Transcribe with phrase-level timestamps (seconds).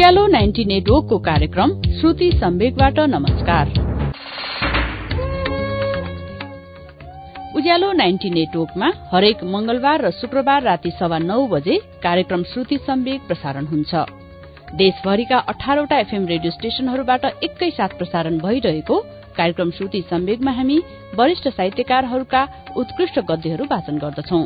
[0.00, 3.68] उज्यालो ninety नेटवर्कको कार्यक्रम श्रुति सम्वेकबाट नमस्कार।
[7.56, 13.66] उज्यालो नाइन्टी नेटवर्कमा हरेक मंगलबार र शुक्रबार राति सवा नौ बजे कार्यक्रम श्रुति सम्वेक प्रसारण
[13.66, 13.94] हुन्छ।
[14.74, 18.98] देशभरिका अठारवटा एफएम रेडियो स्टेशनहरूबाट एकैसाथ प्रसारण भइरहेको
[19.36, 20.80] कार्यक्रम श्रुति सम्वेकमा हामी
[21.14, 22.46] वरिष्ठ साहित्यकारहरूका
[22.76, 24.44] उत्कृष्ट गद्यहरू वाचन गर्दछौं।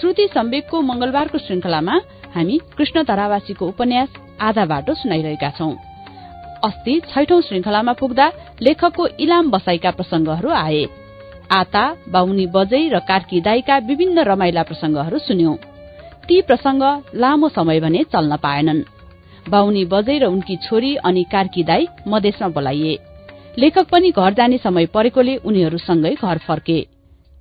[0.00, 2.00] श्रुति सम्वेकको मंगलबारको श्रृंखलामा
[2.36, 5.74] हामी कृष्ण धरावासीको उपन्यास आधा बाटो सुनाइरहेका छौं।
[6.64, 8.32] अस्ति छैठौं श्रृंखलामा पुग्दा
[8.62, 10.86] लेखकको इलाम बसाईका प्रसंगहरू आए।
[11.52, 15.56] आता बाहुनी बजै र कार्की दाईका विभिन्न रमाइला प्रसंगहरू सुन्यौं।
[16.28, 16.82] ती प्रसंग
[17.14, 18.82] लामो समय भने चल्न पाएनन्।
[19.48, 22.98] बाहुनी बजै र उनकी छोरी अनि कार्की दाई मधेसमा बोलाइए।
[23.58, 26.86] लेखक पनि घर जाने समय परेकोले उनीहरूसँगै घर फर्के।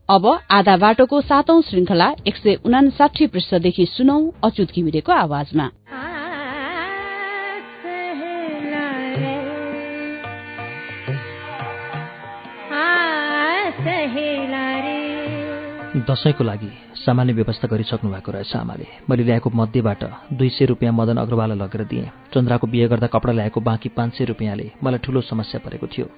[0.09, 5.69] अब आधा बाटोको सातौं श्रृंखला एक सय उनासाठी पृष्ठदेखि सुनौ अच्युत घिमिरेको आवाजमा।
[16.09, 16.69] दशैंको लागि
[17.05, 21.83] सामान्य व्यवस्था गरिसक्नु भएको रहेछ आमाले। मैले ल्याएको मध्येबाट दुई सय रुपियाँ मदन अग्रवाललाई लगेर
[21.85, 26.09] दिएँ। चन्द्राको बिहे गर्दा कपडा ल्याएको बाँकी पाँच सय रुपियाँले मलाई ठूलो समस्या परेको थियो।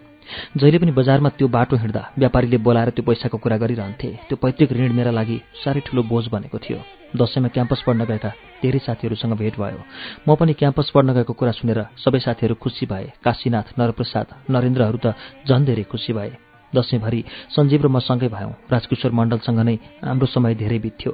[0.57, 4.91] जहिले पनि बजारमा त्यो बाटो हिँड्दा व्यापारीले बोलाएर त्यो पैसाको कुरा गरिरहन्थे त्यो पैतृक ऋण
[4.95, 6.79] मेरा लागि साह्रै ठूलो बोझ बनेको थियो।
[7.19, 8.31] दसैँमा क्याम्पस पढ्न गएका
[8.63, 9.83] धेरै साथीहरूसँग भेट भयो।
[10.27, 15.15] म पनि क्याम्पस पढ्न गएको कुरा सुनेर सबै साथीहरू खुसी भए। काशीनाथ नरप्रसाद नरेन्द्रहरू त
[15.47, 17.23] झन् धेरै खुसी भए। दसैँभरि
[17.55, 21.11] सञ्जीव र म सँगै भयौँ। राजकिशोर मण्डलसँग नै हाम्रो समय धेरै बित्थ्यो।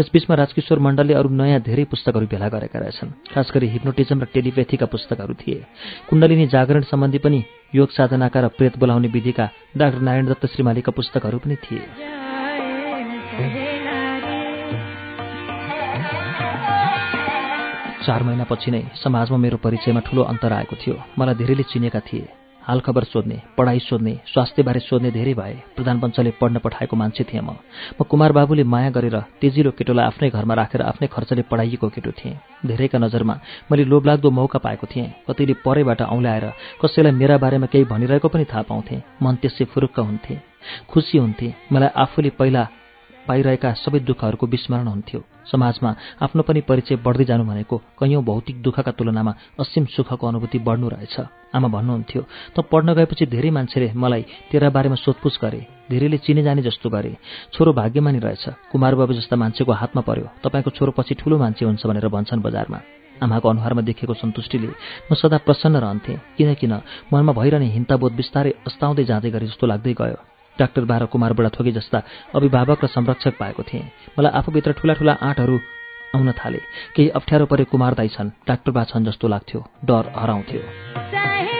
[0.00, 4.86] यसबीचमा राजकिशोर मण्डलले अरू नयाँ धेरै पुस्तकहरू भेला गरेका रहेछन्। खास गरी हिप्नोटिजम र टेलिपेथीका
[4.86, 5.64] पुस्तकहरू थिए।
[6.08, 7.40] कुण्डलिनी जागरण सम्बन्धी पनि
[7.74, 11.84] योग साधनाका र प्रेत बोलाउने विधिका डाक्टर नारायण दत्त श्रीमालीका पुस्तकहरू पनि थिए।
[18.04, 23.04] चार महिनापछि नै समाजमा मेरो परिचयमा ठूलो अन्तर आएको थियो। मलाई धेरैले चिनेका थिए। हालखबर
[23.04, 27.58] सोध्ने पढाइ सोध्ने स्वास्थ्यबारे सोध्ने धेरै भए प्रधान पञ्चले पढ्न पठाएको मान्छे थिएँ म।
[27.98, 32.38] म कुमार बाबुले माया गरेर तेजिलो केटोलाई आफ्नै घरमा राखेर आफ्नै खर्चले पढाइएको केटो थिएँ।
[32.66, 33.34] धेरैका नजरमा
[33.70, 36.46] मैले लोभलाग्दो मौका पाएको थिएँ। कतिले परैबाट औँल्याएर
[36.78, 40.38] कसैलाई मेरा बारेमा केही भनिरहेको पनि थाहा पाउँथे। मन त्यसै फुरुक्क हुन्थे।
[40.86, 42.62] खुसी हुन्थे। मलाई आफूले पहिला
[43.26, 45.90] पाइरहेका सबै दुःखहरूको विस्मरण हुन्थ्यो। समाजमा
[46.22, 51.16] आफ्नो पनि परिचय बढ्दै जानु भनेको कैयौँ भौतिक दुःखका तुलनामा असीम सुखको अनुभूति बढ्नु रहेछ।
[51.52, 52.22] आमा भन्नुहुन्थ्यो
[52.54, 55.60] त पढ्न गएपछि धेरै मान्छेले मलाई तेरा बारेमा सोधपुछ गरे
[55.90, 57.12] धेरैले चिने जाने जस्तो गरे।
[57.52, 61.86] छोरो भाग्यमानी रहेछ कुमार बाबु जस्ता मान्छेको हातमा पर्यो। तपाईँको छोरो पछि ठुलो मान्छे हुन्छ
[61.86, 62.80] भनेर भन्छन् बजारमा।
[63.22, 64.68] आमाको अनुहारमा देखेको सन्तुष्टिले
[65.10, 66.72] म सदा प्रसन्न रहन्थेँ। किनकिन
[67.12, 72.02] मनमा भइरहने हिंताबोध बिस्तारै अस्ताउँदै जाँदै गरे जस्तो लाग्दै गयो। डाक्टर बाह्र कुमार बुढाथोकी जस्ता
[72.34, 73.84] अभिभावक र संरक्षक पाएको थिएँ।
[74.18, 75.56] मलाई आफूभित्र ठुला ठुला आँटहरू
[76.14, 76.60] आउन थाले।
[76.96, 81.51] केही अप्ठ्यारो परे कुमार दाई छन् डाक्टर बा छन् जस्तो लाग्थ्यो डर हराउँथ्यो।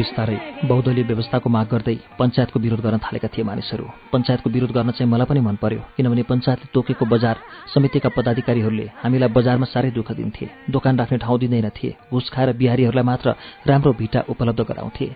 [0.00, 5.10] बिस्तारै बहुदलीय व्यवस्थाको माग गर्दै पञ्चायतको विरोध गर्न थालेका थिए मानिसहरू। पञ्चायतको विरोध गर्न चाहिँ
[5.12, 7.36] मलाई पनि मन पर्यो किनभने पञ्चायतले तोकेको बजार
[7.74, 13.04] समितिका पदाधिकारीहरूले हामीलाई बजारमा साह्रै दुःख दिन्थे दोकान राख्ने ठाउँ दिँदैन थिए घुस खाएर बिहारीहरूलाई
[13.04, 13.28] मात्र
[13.68, 15.06] राम्रो भिटा उपलब्ध गराउँथे।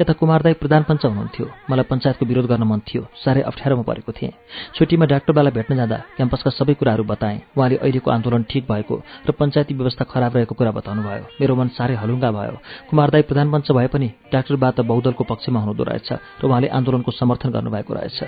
[0.00, 4.32] यता कुमारदाई प्रधान पञ्च हुनुहुन्थ्यो मलाई पञ्चायतको विरोध गर्न मन थियो साह्रै अप्ठ्यारोमा परेको थिएँ।
[4.76, 8.94] छुट्टीमा डाक्टरबालाई भेट्न जाँदा क्याम्पसका सबै कुराहरू बताएँ। उहाँले अहिलेको आन्दोलन ठिक भएको
[9.28, 12.56] र पञ्चायती व्यवस्था खराब रहेको कुरा बताउनु भयो मेरो मन साह्रै हलुङ्गा भयो।
[12.90, 17.10] कुमारदाई प्रधान पञ्च भए पनि डाक्टर बा त बहुदलको पक्षमा हुनुहुँदो रहेछ र उहाँले आन्दोलनको
[17.12, 18.18] समर्थन गर्नुभएको रहेछ।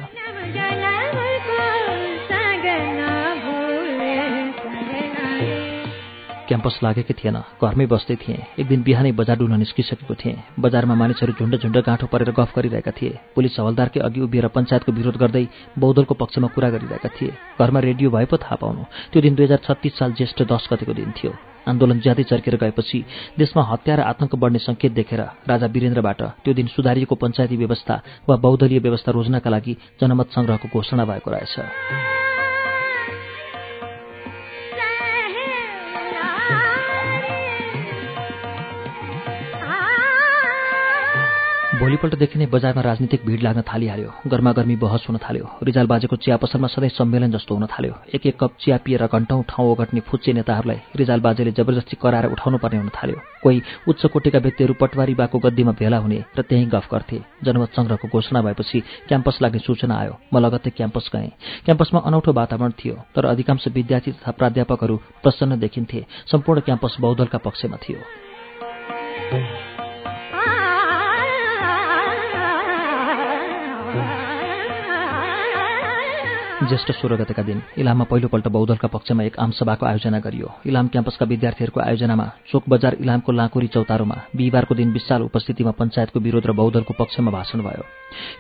[6.46, 11.34] क्याम्पस लागेकै थिएन घरमै बस्दै थिएँ। एक दिन बिहानै बजार डुल्न निस्किसकेको थिएँ। बजारमा मानिसहरू
[11.34, 15.44] झुन्ड झुन्ड गाँठो परेर गफ गरिरहेका थिए। पुलिस हवलदारकै अघि उभिएर पञ्चायतको विरोध गर्दै
[15.74, 19.58] बौद्धलको पक्षमा कुरा गरिरहेका थिए। घरमा रेडियो भए पो थाहा पाउनु। त्यो दिन दुई हजार
[19.66, 21.34] छत्तिस साल ज्येष्ठ दस गतेको दिन थियो।
[21.68, 22.98] आन्दोलन ज्यादै चर्केर गएपछि
[23.38, 27.94] देशमा हत्या र आतंक बढ्ने संकेत देखेर राजा वीरेन्द्रबाट त्यो दिन सुधारिएको पञ्चायती व्यवस्था
[28.28, 32.25] वा बहुदलीय व्यवस्था रोज्नका लागि जनमत संग्रहको घोषणा भएको रहेछ।
[41.76, 46.68] भोलिपल्टदेखि नै बजारमा राजनीतिक भिड लाग्न थालिहाल्यो। गर्मागर्मी बहस हुन थाल्यो। रिजाल बाजेको चिया पसलमा
[46.72, 50.80] सधैँ सम्मेलन जस्तो हुन थाल्यो। एक एक कप चिया पिएर घन्टौँ ठाउँ ओगट्ने फुच्चे नेताहरूलाई
[50.96, 55.72] रिजाल बाजेले जबरजस्ती कराएर उठाउनु पर्ने हुन थाल्यो। कोही उच्च कोटीका व्यक्तिहरू पटवारी बाको गद्दीमा
[55.76, 60.40] भेला हुने र त्यहीँ गफ गर्थे। जनमत सङ्ग्रहको घोषणा भएपछि क्याम्पस लाग्ने सूचना आयो। म
[60.40, 61.30] लगत्तै क्याम्पस गएँ।
[61.66, 66.00] क्याम्पसमा अनौठो वातावरण थियो तर अधिकांश विद्यार्थी तथा प्राध्यापकहरू प्रसन्न देखिन्थे।
[66.32, 68.00] सम्पूर्ण क्याम्पस बौद्धलका पक्षमा थियो।
[76.56, 81.80] ज्येष्ठ सोह्र गतेका दिन इलाममा पहिलोपल्ट बौद्धलका पक्षमा एक आमसभाको आयोजना गरियो। इलाम क्याम्पसका विद्यार्थीहरूको
[81.80, 87.30] आयोजनामा चोक बजार इलामको लाँकुरी चौतारोमा बिहिबारको दिन विशाल उपस्थितिमा पञ्चायतको विरोध र बौद्धलको पक्षमा
[87.30, 87.84] भाषण भयो।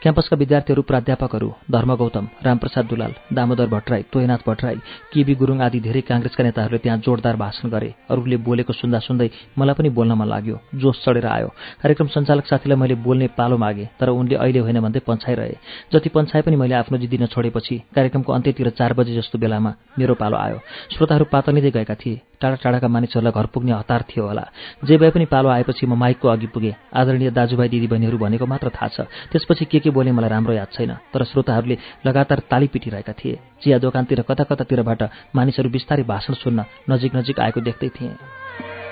[0.02, 4.76] क्याम्पसका विद्यार्थीहरू प्राध्यापकहरू धर्म गौतम रामप्रसाद दुलाल दामोदर भट्टराई तोयनाथ भट्टराई
[5.12, 9.28] केबी गुरुङ आदि धेरै काङ्ग्रेसका नेताहरूले त्यहाँ जोरदार भाषण गरे। अरूले बोलेको सुन्दा सुन्दै
[9.58, 11.48] मलाई पनि बोल्न मन लाग्यो। जोस चढेर आयो।
[11.84, 15.54] कार्यक्रम सञ्चालक साथीलाई मैले बोल्ने पालो मागे तर उनले अहिले होइन भन्दै पन्छाइरहे।
[15.92, 20.36] जति पन्छाए पनि मैले आफ्नो जिद्दी छोडेपछि कार्यक्रमको अन्त्यतिर चार बजे जस्तो बेलामा मेरो पालो
[20.36, 20.58] आयो।
[20.94, 24.44] श्रोताहरू पातलिँदै गएका थिए। टाढा टाढाका मानिसहरूलाई घर पुग्ने हतार थियो होला।
[24.84, 28.88] जे भए पनि पालो आएपछि म माइकको अघि पुगेँ। आदरणीय दाजुभाइ दिदीबहिनीहरू भनेको मात्र थाहा
[28.88, 29.00] छ।
[29.32, 31.76] त्यसपछि के के बोले मलाई राम्रो याद छैन। तर श्रोताहरूले
[32.06, 35.02] लगातार ताली पिटिरहेका थिए। चिया दोकानतिर कता कतातिरबाट
[35.34, 38.85] मानिसहरू बिस्तारै भाषण सुन्न नजिक नजिक आएको देख्दै थिएँ।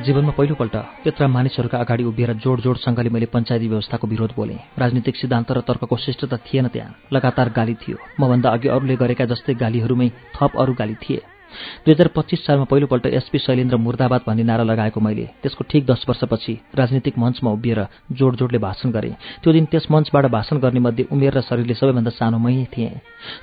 [0.00, 5.52] जीवनमा पहिलोपल्ट त्यत्र मानिसहरूका अगाडि उभिएर जोड जोडसँगले मैले पञ्चायती व्यवस्थाको विरोध बोलेँ। राजनीतिक सिद्धान्त
[5.52, 10.52] र तर्कको शिष्टता थिएन त्यहाँ। लगातार गाली थियो। मभन्दा अघि अरूले गरेका जस्तै गालीहरूमै थप
[10.56, 11.39] अरू गाली थिए।
[11.84, 16.04] दुई हजार पच्चिस सालमा पहिलोपल्ट एसपी शैलेन्द्र मुर्दाबाद भन्ने नारा लगाएको मैले। त्यसको ठिक दस
[16.08, 17.80] वर्षपछि राजनीतिक मञ्चमा उभिएर
[18.12, 22.10] जोड जोडले भाषण गरेँ। त्यो दिन त्यस मञ्चबाट भाषण गर्ने मध्ये उमेर र शरीरले सबैभन्दा
[22.10, 23.00] सानो मै थिएँ।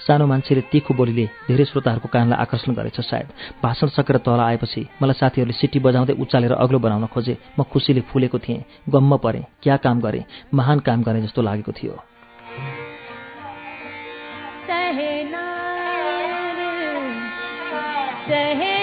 [0.07, 3.27] सानो मान्छेले तीखो बोलीले धेरै श्रोताहरूको कानलाई आकर्षण गरेछ सायद।
[3.63, 8.39] भाषण सकेर तल आएपछि मलाई साथीहरूले सिटी बजाउँदै उचालेर अग्लो बनाउन खोजे। म खुसीले फुलेको
[8.39, 12.86] थिएँ गम्म परेँ क्या काम गरेँ महान काम गरेँ जस्तो लागेको थियो।
[18.27, 18.76] say hey.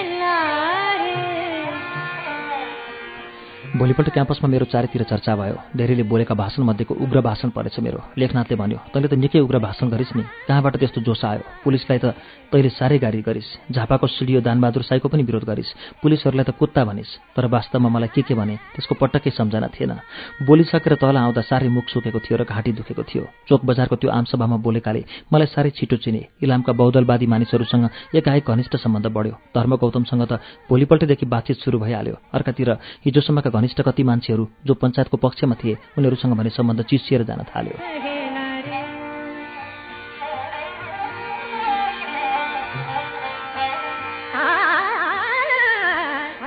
[3.75, 8.55] भोलिपल्ट क्याम्पसमा मेरो चारैतिर चर्चा भयो। धेरैले बोलेका भाषण मध्येको उग्र भाषण परेछ मेरो। लेखनाथले
[8.55, 11.43] भन्यो तैँले त निकै उग्र भाषण गरिस् नि। कहाँबाट त्यस्तो जोस आयो?
[11.59, 12.15] पुलिसलाई त
[12.55, 17.35] तैँले साह्रै गाडी गरिस्। झापाको सिडियो दानबहादुर साईको पनि विरोध गरिस्। पुलिसहरूलाई त कुत्ता भनिस्।
[17.35, 19.91] तर वास्तवमा मलाई के के भने त्यसको पटक्कै सम्झना थिएन।
[20.47, 24.55] बोलिसकेर तल आउँदा साह्रै मुख सुकेको थियो र घाँटी दुखेको थियो। चोक बजारको त्यो आमसभामा
[24.63, 30.39] बोलेकाले मलाई साह्रै छिटो चिने। इलामका बौद्धलवादी मानिसहरूसँग एकाएक घनिष्ठ सम्बन्ध बढ्यो। धर्म गौतमसँग त
[30.71, 32.71] भोलिपल्टदेखि बातचित सुरु भइहाल्यो। अर्कातिर
[33.03, 37.77] हिजोसम्मका घनिष्ठ कति मान्छेहरू जो पञ्चायतको पक्षमा थिए उनीहरूसँग भने सम्बन्ध चिसिएर जान थाल्यो।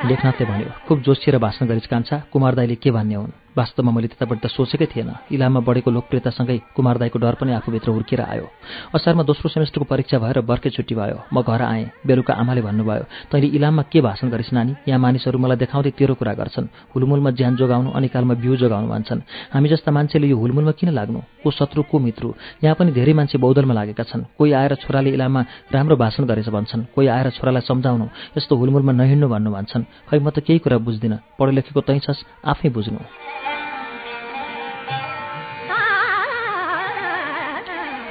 [0.08, 3.34] लेखनाथले भन्यो खुब जोसिएर भाषण गरिस् कान्छा कुमार दाईले के भन्ने हुन्?
[3.56, 8.20] वास्तवमा मैले त्यतापट्टि त सोचेकै थिएन। इलाममा बढेको लोकप्रियतासँगै कुमार दाईको डर पनि आफूभित्र हुर्किएर
[8.20, 8.46] आयो।
[8.94, 13.46] असारमा दोस्रो सेमेस्टरको परीक्षा भएर बर्कै छुट्टी भयो। म घर आएँ बेलुका आमाले भन्नुभयो तैँले
[13.56, 14.72] इलाममा के भाषण गरिस् नानी?
[14.88, 19.20] यहाँ मानिसहरू मलाई देखाउँदै तेरो कुरा गर्छन्। हुलमुलमा ज्यान जोगाउनु अनिकालमा बिउ जोगाउनु भन्छन्।
[19.54, 21.20] हामी जस्ता मान्छेले यो हुलमुलमा किन लाग्नु?
[21.42, 22.34] को शत्रु को मित्रु?
[22.64, 25.40] यहाँ पनि धेरै मान्छे बौद्धलमा लागेका छन्। कोही आएर छोराले इलाममा
[25.72, 28.06] राम्रो भाषण गरेछ भन्छन्। कोही आएर छोरालाई सम्झाउनु
[28.36, 32.26] यस्तो हुलमुलमा नहिँड्नु भन्नु भन्छन्। खै म त केही कुरा बुझ्दिनँ। पढे लेखेको तै छस्
[32.44, 33.47] आफै बुझ्नु।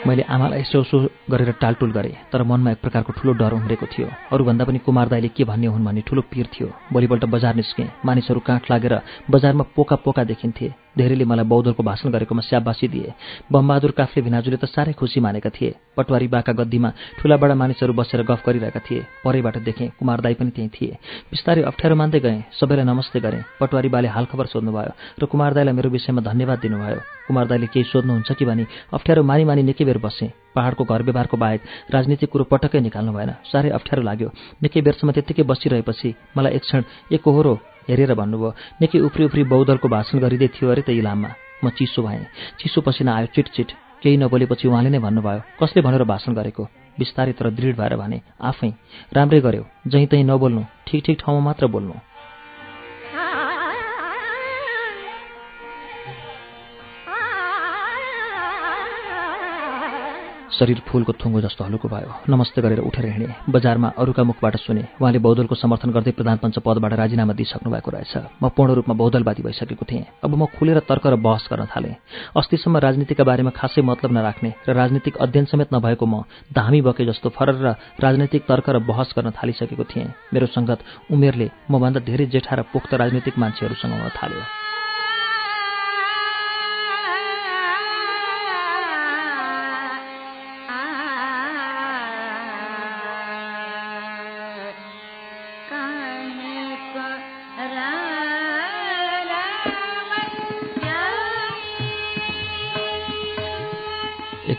[0.08, 0.98] मैले आमालाई यसो उसो
[1.32, 5.28] गरेर टालटुल गरेँ तर मनमा एक प्रकारको ठुलो डर उम्रेको थियो। अरूभन्दा पनि कुमार दाईले
[5.36, 8.94] के भन्ने हुन् भन्ने ठुलो पिर थियो। भोलिपल्ट बजार निस्केँ। मानिसहरू काठ लागेर
[9.32, 13.14] बजारमा पोका पोका देखिन्थे। धेरैले मलाई बौद्धको भाषण गरेकोमा स्याबासी दिए।
[13.52, 16.90] बमबहादुर काफले भिनाजुले त साह्रै खुसी मानेका थिए। पटवारी बाका गद्दीमा
[17.22, 20.94] ठुलाबडा मानिसहरू बसेर गफ गरिरहेका थिए। परैबाट देखेँ कुमार दाई पनि त्यहीँ थिए।
[21.32, 25.90] बिस्तारै अप्ठ्यारो मान्दै गएँ। सबैलाई नमस्ते गरेँ। पटवारी बाले हालखबर सोध्नुभयो। र कुमार दाईलाई मेरो
[25.90, 30.47] विषयमा धन्यवाद दिनुभयो। कुमार दाईले केही सोध्नुहुन्छ कि भने अप्ठ्यारो मानी मानी निकै बेर बसेँ।
[30.58, 31.62] पहाडको घर व्यवहारको बाहेक
[31.94, 34.30] राजनीतिक कुरो पटक्कै निकाल्नु भएन। साह्रै अप्ठ्यारो लाग्यो।
[34.64, 36.82] निकै बेरसम्म त्यत्तिकै बसिरहेपछि मलाई एक क्षण
[37.16, 37.54] एकहोरो
[37.90, 38.50] हेरेर भन्नुभयो
[38.82, 41.32] निकै उफ्री उफ्री बौद्धलको भाषण गरिँदै थियो अरे त इलाममा
[41.64, 42.26] म चिसो भएँ।
[42.60, 43.70] चिसो पसिना आयो चिटचिट।
[44.02, 46.64] केही नबोलेपछि उहाँले नै भन्नुभयो कसले भनेर भाषण गरेको?
[47.00, 48.70] बिस्तारै तर दृढ भएर भने आफै।
[49.14, 51.96] राम्रै गर्यो। जहीँ तहीँ नबोल्नु। ठिक ठिक ठाउँमा मात्र बोल्नु।
[60.58, 65.20] शरीर फुलको थुङ्गो जस्तो हलुको भयो। नमस्ते गरेर उठेर हिँडेँ। बजारमा अरूका मुखबाट सुने उहाँले
[65.22, 70.26] बौद्धलको समर्थन गर्दै प्रधानपञ्च पदबाट राजीनामा दिइसक्नु भएको रहेछ। म पूर्ण रूपमा बौद्धलवादी भइसकेको थिएँ।
[70.26, 71.96] अब म खुलेर तर्क र बहस गर्न थालेँ।
[72.34, 77.30] अस्तिसम्म राजनीतिका बारेमा खासै मतलब नराख्ने र राजनीतिक अध्ययन समेत नभएको म धामी बके जस्तो
[77.38, 77.68] फरर र
[78.02, 82.94] राजनैतिक तर्क र बहस गर्न थालिसकेको थिएँ। मेरो सङ्गत उमेरले मभन्दा धेरै जेठा र पोख्त
[82.98, 84.42] राजनीतिक मान्छेहरूसँग हुन थाल्यो।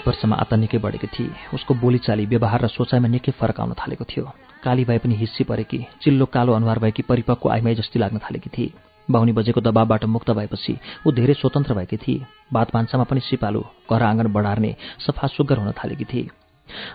[0.09, 4.25] वर्षमा आता निकै बढेकी थिए। उसको बोलीचाली व्यवहार र सोचाइमा निकै फरक आउन थालेको थियो।
[4.65, 8.73] काली भए पनि हिस्सी परेकी चिल्लो कालो अनुहार भएकी परिपक्व आइमाई जस्तै लाग्न थालेकी थिए।
[9.09, 10.73] बाहुनी बजेको दबावबाट मुक्त भएपछि
[11.07, 15.73] ऊ धेरै स्वतन्त्र भएकी थिए। बात भान्सामा पनि सिपालु घर आँगन बढार्ने सफा सुग्घर हुन
[15.73, 16.29] थालेकी थिए।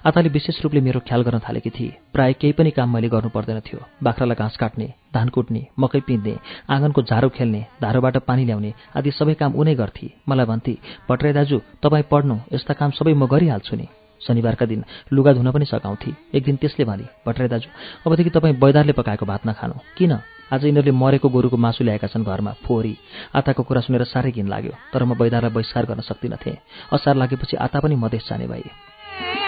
[0.05, 3.59] आताले विशेष रूपले मेरो ख्याल गर्न थालेकी थिए। प्राय केही पनि काम मैले गर्नु पर्दैन
[3.59, 6.35] थियो। बाख्रालाई घाँस काट्ने धान कुट्ने मकै पिँध्ने
[6.69, 10.73] आँगनको झारो खेल्ने धारोबाट पानी ल्याउने आदि सबै काम उनै गर्थे। मलाई भन्थे
[11.09, 13.87] भट्टराई दाजु तपाईँ पढ्नु यस्ता काम सबै म गरिहाल्छु नि।
[14.21, 17.69] शनिबारका दिन लुगा धुन पनि सघाउँथे। एक दिन त्यसले भने भट्टराई दाजु
[18.07, 20.13] अबदेखि तपाईँ बैदारले पकाएको भात नखानु। किन?
[20.53, 22.93] आज यिनीहरूले मरेको गोरुको मासु ल्याएका छन् घरमा फोहोरी
[23.35, 26.61] आताको कुरा सुनेर साह्रै घिन लाग्यो तर म बैदारलाई बहिष्कार गर्न सक्दिनथेँ।
[26.93, 29.42] असार लागेपछि आता पनि मधेस जाने भए।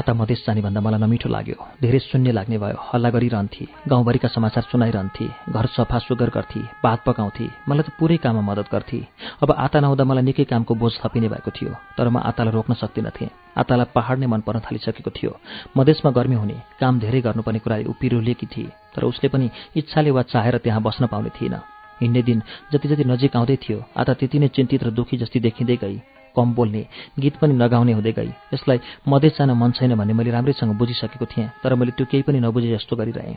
[0.00, 5.26] आता मधेस जानेभन्दा मलाई नमिठो लाग्यो। धेरै शून्य लाग्ने भयो। हल्ला गरिरहन्थे। गाउँभरिका समाचार सुनाइरहन्थे।
[5.52, 9.00] घर सफा सुगर गर्थे। भात पकाउँथे। मलाई त पुरै काममा मद्दत गर्थे।
[9.44, 13.28] अब आता नहुँदा मलाई निकै कामको बोझ थपिने भएको थियो। तर म आतालाई रोक्न सक्दिनथेँ।
[13.60, 15.36] आतालाई पहाड नै मन पर्न थालिसकेको थियो।
[15.76, 20.56] मधेसमा गर्मी हुने। काम धेरै गर्नुपर्ने कुरा ऊ थिए। तर उसले पनि इच्छाले वा चाहेर
[20.64, 21.60] त्यहाँ बस्न पाउने थिएन।
[22.00, 22.42] हिँड्ने दिन
[22.72, 26.00] जति जति नजिक आउँदै थियो आता त्यति नै चिन्तित र दुःखी जस्तै देखिँदै गई।
[26.36, 26.86] कम बोल्ने
[27.18, 31.50] गीत पनि नगाउने हुँदै गई। यसलाई मधेस जान मन छैन भन्ने मैले राम्रैसँग बुझिसकेको थिएँ
[31.62, 33.36] तर मैले त्यो केही पनि नबुझे जस्तो गरिरहेँ।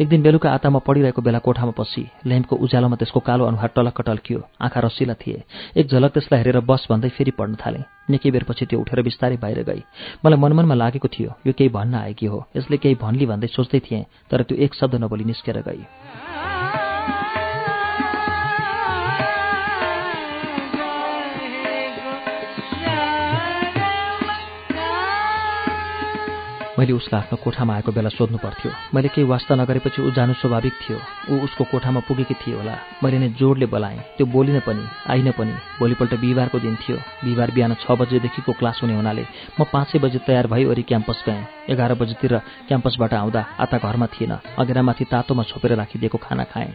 [0.00, 4.40] एक दिन बेलुका आतामा पढिरहेको बेला कोठामा पसी ल्याम्पको उज्यालोमा त्यसको कालो अनुहार टलक्क टल्कियो।
[4.60, 5.42] आँखा रसिला थिए।
[5.76, 9.62] एक झलक त्यसलाई हेरेर बस भन्दै फेरि पढ्न थाले। निकै बेरपछि त्यो उठेर बिस्तारै बाहिर
[9.64, 9.82] गई।
[10.24, 14.04] मलाई मनमनमा लागेको थियो यो केही भन्न आएकी हो। यसले केही भन्ली भन्दै सोच्दै थिएँ
[14.30, 15.82] तर त्यो एक शब्द नबोली निस्केर गई।
[26.78, 30.74] मैले उसलाई आफ्नो कोठामा आएको बेला सोध्नु पर्थ्यो। मैले केही वास्ता नगरेपछि ऊ जानु स्वाभाविक
[30.82, 30.98] थियो।
[31.30, 35.54] ऊ उसको कोठामा पुगेकी थिए होला। मैले नै जोडले बोलाएँ। त्यो बोलिन पनि आइन पनि।
[35.78, 39.24] भोलिपल्ट बिहिबारको दिन थियो। बिहिबार बिहान छ बजेदेखिको क्लास हुने हुनाले
[39.60, 42.32] म पाँचै बजे तयार भइवरि क्याम्पस गएँ। एघार बजेतिर
[42.68, 46.74] क्याम्पसबाट आउँदा आता घरमा थिएन। अघेरामाथि तातोमा छोपेर राखिदिएको खाना खाएँ।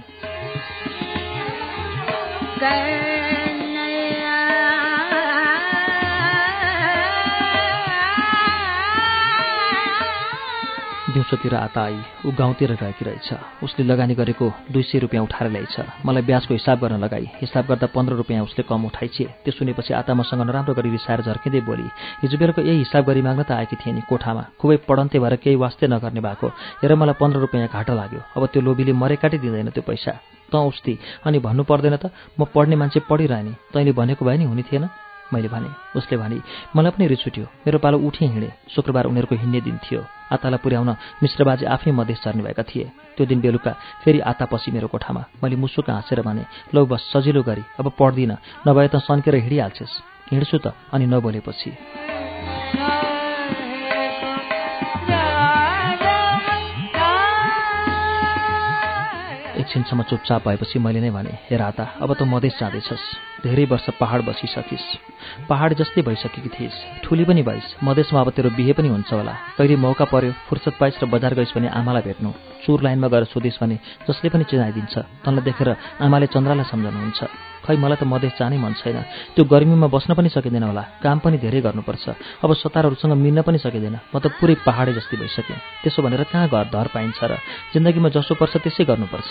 [11.10, 16.06] दिउँसोतिर आता आई ऊ गाउँतिर गएकी रहेछ। उसले लगानी गरेको दुई सय रुपियाँ उठाएर ल्याइछ
[16.06, 20.14] मलाई ब्याजको हिसाब गर्न लगाई। हिसाब गर्दा पन्ध्र रुपियाँ उसले कम उठाइछे त्यो सुनेपछि आता
[20.14, 21.88] मसँग नराम्रो गरी रिसाएर झर्किँदै बोली
[22.22, 25.56] हिजो बेलुका यही हिसाब गरी माग्न त आएकी थिएँ नि कोठामा। खुबै पढन्ते भएर केही
[25.56, 26.48] वास्ते नगर्ने भएको।
[26.84, 30.14] हेर मलाई पन्ध्र रुपियाँ घाटा लाग्यो। अब त्यो लोभीले मरे काटिदिँदैन त्यो पैसा।
[30.52, 30.94] त उस्ती
[31.26, 34.90] अनि भन्नु पर्दैन त। म पढ्ने मान्छे पढिरहने। तैँले भनेको भए नि हुने थिएन?
[35.34, 36.38] मैले भने। उसले भने
[36.76, 40.90] मलाई पनि रिस उठ्यो। मेरो पालो उठे हिँडे। शुक्रबार उनीहरूको हिँड्ने दिन थियो। आतालाई पुर्याउन
[41.24, 42.86] मिश्रबाजे आफै मधेस भएका थिए।
[43.18, 43.72] त्यो दिन बेलुका
[44.04, 46.44] फेरि आता पछि मेरो कोठामा। मैले मुसुक हाँसेर भने
[46.74, 49.94] लौ बस सजिलो गरी अब पढ्दिनँ नभए त सन्केर हिँडिहाल्छेस्।
[50.32, 52.19] हिँड्छु त अनि नबोलेपछि।
[59.60, 63.06] एकछिनसम्म चुपचाप भएपछि मैले नै भने हे राता अब त मधेस जाँदैछस्।
[63.44, 64.88] धेरै वर्ष पहाड बसिसकिस्।
[65.50, 69.76] पहाड जस्तै भइसकेकी थिइस्। ठुली पनि भइस्। मधेसमा अब तेरो बिहे पनि हुन्छ होला। कहिले
[69.76, 72.32] मौका पर्यो फुर्सद पाइस् र बजार गइस् भने आमालाई भेट्नु।
[72.64, 73.76] चुर लाइनमा गएर सोधिस् भने
[74.08, 75.70] जसले पनि चिनाइदिन्छ। तँलाई देखेर
[76.02, 77.20] आमाले चन्द्रालाई सम्झाउनुहुन्छ
[77.70, 78.98] खै मलाई त मधेस जानै मन छैन।
[79.38, 82.06] त्यो गर्मीमा बस्न पनि सकिँदैन होला। काम पनि धेरै गर्नुपर्छ।
[82.42, 86.66] अब सतारहरूसँग मिल्न पनि सकिँदैन। म त पुरै पहाडे जस्तै भइसकेँ। त्यसो भनेर कहाँ घर
[86.74, 87.38] धर पाइन्छ र?
[87.78, 89.30] जिन्दगीमा जसो पर्छ त्यसै गर्नुपर्छ।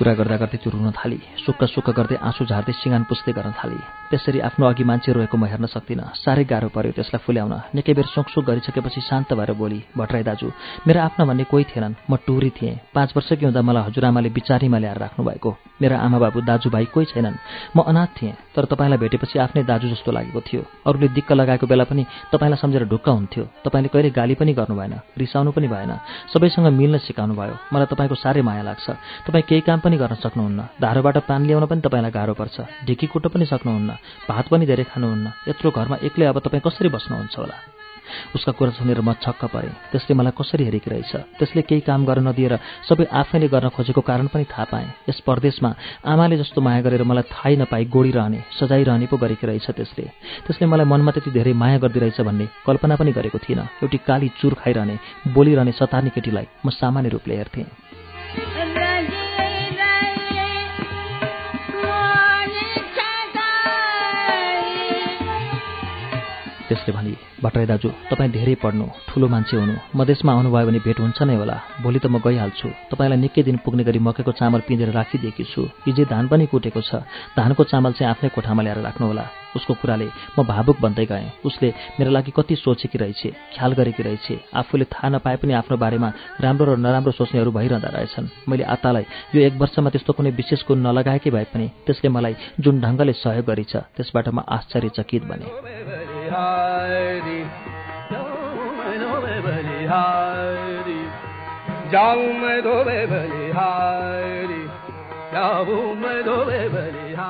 [0.00, 3.76] कुरा गर्दा गर्दै त्यो रुन थाली। सुक्क सुक्क गर्दै आँसु झार्दै सिँगान पुस्दै गर्न थाली।
[4.08, 8.08] त्यसरी आफ्नो अघि मान्छे रोएको म हेर्न सक्दिनँ। साह्रै गाह्रो पर्यो त्यसलाई फुल्याउन। निकै बेर
[8.08, 10.48] सुकसुक गरिसकेपछि शान्त भएर बोली भट्टराई दाजु
[10.88, 14.98] मेरो आफ्ना भन्ने कोही थिएनन्। म टुरी थिएँ। पाँच वर्षकी हुँदा मलाई हजुरआमाले बिचारीमा ल्याएर
[15.04, 15.50] राख्नु भएको
[15.84, 17.36] मेरा आमा बाबु दाजुभाइ कोही छैनन्।
[17.76, 21.84] म अनाथ थिएँ तर तपाईँलाई भेटेपछि आफ्नै दाजु जस्तो लागेको थियो। अरूले दिक्क लगाएको बेला
[21.84, 22.02] पनि
[22.32, 25.92] तपाईँलाई सम्झेर ढुक्क हुन्थ्यो। तपाईँले कहिले गाली पनि गर्नु भएन रिसाउनु पनि भएन।
[26.32, 28.88] सबैसँग मिल्न सिकाउनु भयो। मलाई तपाईँको साह्रै माया लाग्छ।
[29.28, 33.28] तपाईँ केही काम पनि गर्न सक्नुहुन्न। धारोबाट पानी ल्याउन पनि तपाईँलाई गाह्रो पर्छ। ढिकी कुट्न
[33.34, 33.90] पनि सक्नुहुन्न।
[34.30, 37.58] भात पनि धेरै खानुहुन्न। यत्रो घरमा एक्लै अब तपाईँ कसरी बस्नुहुन्छ होला?
[38.34, 41.12] उसका कुरा सुनेर म छक्क परेँ। त्यसले मलाई कसरी हेरेकी रहेछ?
[41.38, 42.54] त्यसले केही काम गर्न नदिएर
[42.86, 45.70] सबै आफैले गर्न खोजेको कारण पनि थाहा पाएँ। यस परदेशमा
[46.06, 50.06] आमाले जस्तो माया गरेर मलाई थाहै नपाई गोडिरहने सजाइरहने पो गरेकी रहेछ त्यसले।
[50.46, 54.54] त्यसले मलाई मनमा त्यति धेरै माया गरिदिरहेछ भन्ने कल्पना पनि गरेको थिइनँ। एउटी काली चुर
[54.54, 54.96] खाइरहने
[55.34, 58.69] बोलिरहने सतार्ने केटीलाई म सामान्य रूपले हेर्थेँ।
[66.70, 71.18] त्यसले भनी भट्टराई दाजु तपाईँ धेरै पढ्नु ठुलो मान्छे हुनु। मधेसमा आउनुभयो भने भेट हुन्छ
[71.26, 75.44] नै होला। भोलि त म गइहाल्छु। तपाईँलाई निकै दिन पुग्ने गरी मकैको चामल पिँधेर राखिदिएकी
[75.50, 77.02] छु। हिजै धान पनि कुटेको छ।
[77.34, 80.06] धानको चामल चाहिँ आफ्नै कोठामा ल्याएर राख्नुहोला उसको कुराले
[80.38, 83.22] म भावुक बन्दै गएँ। उसले मेरो लागि कति सोचेकी रहेछ
[83.58, 86.08] ख्याल गरेकी रहेछ। आफूले थाहा नपाए पनि आफ्नो बारेमा
[86.38, 90.78] राम्रो र नराम्रो सोच्नेहरू भइरहँदा रहेछन्। मैले आतालाई यो एक वर्षमा त्यस्तो कुनै विशेष गुण
[90.86, 95.89] नलगाएकै भए पनि त्यसले मलाई जुन ढङ्गले सहयोग गरेछ त्यसबाट म आश्चर्यचकित बने।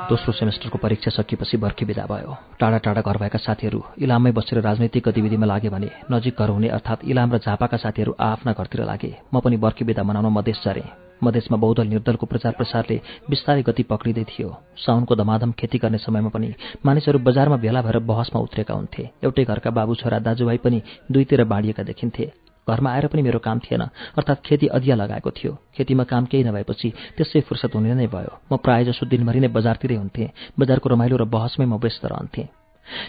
[0.08, 5.08] दोस्रो सेमेस्टरको परीक्षा सकिएपछि बर्खी विदा भयो। टाढा टाढा घर भएका साथीहरू इलाममै बसेर राजनैतिक
[5.08, 9.40] गतिविधिमा लागे भने नजिक घर हुने अर्थात् इलाम र झापाका साथीहरू आफ्ना घरतिर लागे। म
[9.40, 13.00] पनि बर्खी विदा मनाउन मधेस झरेँ मधेसमा बहुदल निर्दलको प्रचार प्रसारले
[13.30, 16.54] बिस्तारै गति पक्रिँदै थियो। साउनको धमाधम खेती गर्ने समयमा पनि
[16.86, 21.82] मानिसहरू बजारमा भेला भएर बहसमा उत्रेका हुन्थे। एउटै घरका बाबु छोरा दाजुभाइ पनि दुईतिर बाँडिएका
[21.82, 22.32] देखिन्थे।
[22.68, 26.92] घरमा आएर पनि मेरो काम थिएन अर्थात् खेती अधिया लगाएको थियो। खेतीमा काम केही नभएपछि
[27.16, 31.24] त्यसै फुर्सद हुने नै भयो। म प्रायः जसो दिनभरि नै बजारतिरै हुन्थेँ। बजारको रमाइलो र
[31.24, 32.59] बहसमै म व्यस्त रहन्थेँ।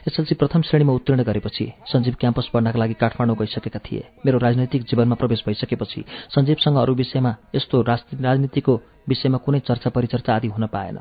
[0.07, 5.15] एसएलसी प्रथम श्रेणीमा उत्तीर्ण गरेपछि सञ्जीव क्याम्पस पढ्नका लागि काठमाडौँ गइसकेका थिए। मेरो राजनैतिक जीवनमा
[5.15, 6.03] प्रवेश भइसकेपछि
[6.35, 8.73] सञ्जीवसँग अरू विषयमा यस्तो राजनीतिको
[9.09, 10.97] विषयमा कुनै चर्चा परिचर्चा आदि हुन पाएन।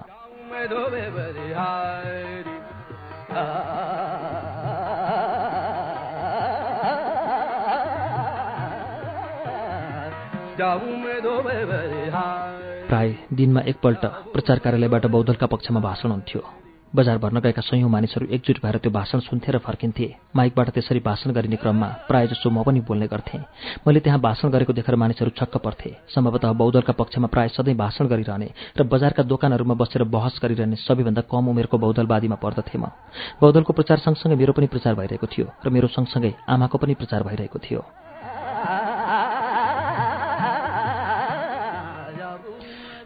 [12.88, 16.59] प्राय दिनमा एकपल्ट प्रचार कार्यालयबाट बौद्धलका पक्षमा भाषण हुन्थ्यो।
[16.90, 20.06] बजार भर्न गएका सयौँ मानिसहरू एकजुट भएर त्यो भाषण सुन्थे र फर्किन्थे।
[20.37, 23.40] माइकबाट त्यसरी भाषण गरिने क्रममा प्रायः जसो म पनि बोल्ने गर्थेँ।
[23.87, 28.50] मैले त्यहाँ भाषण गरेको देखेर मानिसहरू छक्क पर्थे। सम्भवतः बौद्धलका पक्षमा प्राय सधैँ भाषण गरिरहने
[28.75, 32.91] र बजारका दोकानहरूमा बसेर बहस गरिरहने सबैभन्दा कम उमेरको बौद्धलवादीमा पर्दथे म।
[33.38, 37.58] बौद्धलको प्रचार सँगसँगै मेरो पनि प्रचार भइरहेको थियो र मेरो सँगसँगै आमाको पनि प्रचार भइरहेको
[37.62, 37.86] थियो।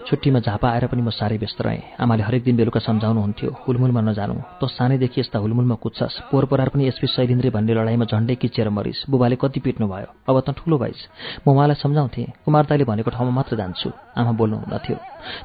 [0.04, 4.34] छुट्टीमा झापा आएर पनि म साह्रै व्यस्त रहेँ। आमाले हरेक दिन बेलुका सम्झाउनुहुन्थ्यो हुलमुलमा नजानु।
[4.60, 9.36] त सानैदेखि यस्ता हुलमुलमा कुद्छस्। पोहोर पनि एसपी शैलेन्द्रे भन्ने लडाइँमा झन्डै किचेर मरिस। बुबाले
[9.40, 10.08] कति पिट्नु भयो?
[10.28, 11.00] अब त ठुलो भइस।
[11.48, 14.96] म उहाँलाई सम्झाउँथेँ। कुमार दाईले भनेको ठाउँमा मात्र जान्छु। आमा बोल्नु हुँदथ्यो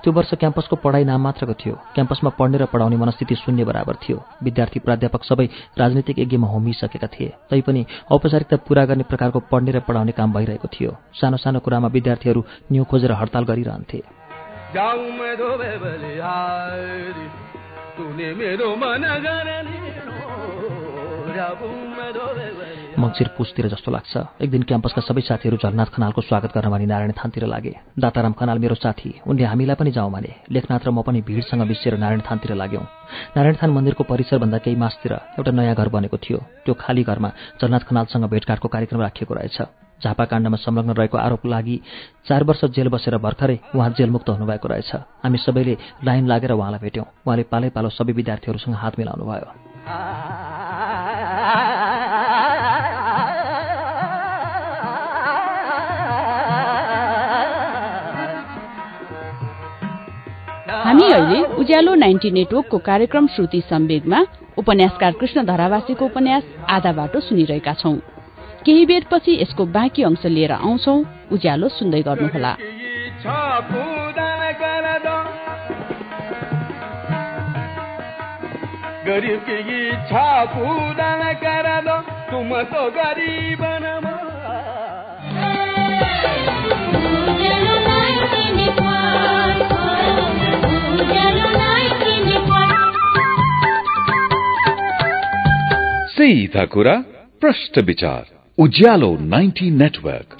[0.03, 4.17] त्यो वर्ष क्याम्पसको पढाइ नाम मात्रको थियो। क्याम्पसमा पढ्ने र पढाउने मनस्थिति शून्य बराबर थियो।
[4.43, 5.47] विद्यार्थी प्राध्यापक सबै
[5.79, 10.91] राजनीतिक यज्ञमा होमिसकेका थिए। तैपनि औपचारिकता पूरा गर्ने प्रकारको पढ्ने र पढाउने काम भइरहेको थियो।
[11.15, 14.18] सानो सानो कुरामा विद्यार्थीहरू न्यु खोजेर हडताल गरिरहन्थे।
[22.99, 27.11] मङ्सिर पुसतिर जस्तो लाग्छ एक दिन क्याम्पसका सबै साथीहरू झलनाथ खनालको स्वागत गर्न भनी नारायण
[27.17, 31.19] थानतिर लागे दाताराम खनाल मेरो साथी उनले हामीलाई पनि जाउँ भने लेखनाथ र म पनि
[31.23, 32.85] भिडसँग बिसेर नारायण थानतिर लाग्यौँ
[33.35, 37.83] नारायण थान मन्दिरको परिसरभन्दा केही मासतिर एउटा नयाँ घर बनेको थियो त्यो खाली घरमा झलनाथ
[37.89, 39.57] खनालसँग भेटघाटको कार्यक्रम राखिएको रहेछ
[40.03, 41.75] झापाकाण्डमा संलग्न रहेको आरोप लागि
[42.27, 44.91] चार वर्ष जेल बसेर भर्खरै उहाँ जेलमुक्त हुनुभएको रहेछ।
[45.23, 49.47] हामी सबैले लाइन लागेर उहाँलाई भेट्यौँ। उहाँले पालै पालो सबै विद्यार्थीहरूसँग हात मिलाउनु भयो
[60.79, 64.19] हामी अहिले उज्यालो नाइन्टी नेटवर्कको कार्यक्रम श्रुति सम्वेगमा
[64.57, 67.95] उपन्यासकार कृष्ण धरावासीको उपन्यास आधा बाटो सुनिरहेका छौं।
[68.65, 72.57] केही बेरपछि यसको बाँकी अंश लिएर आउँछौ। उज्यालो सुन्दै गर्नुहोला।
[82.31, 82.39] तो
[96.11, 96.95] सीधा कुरा
[97.41, 100.33] प्रश्न विचार। उज्यालो 90 नेटवर्क।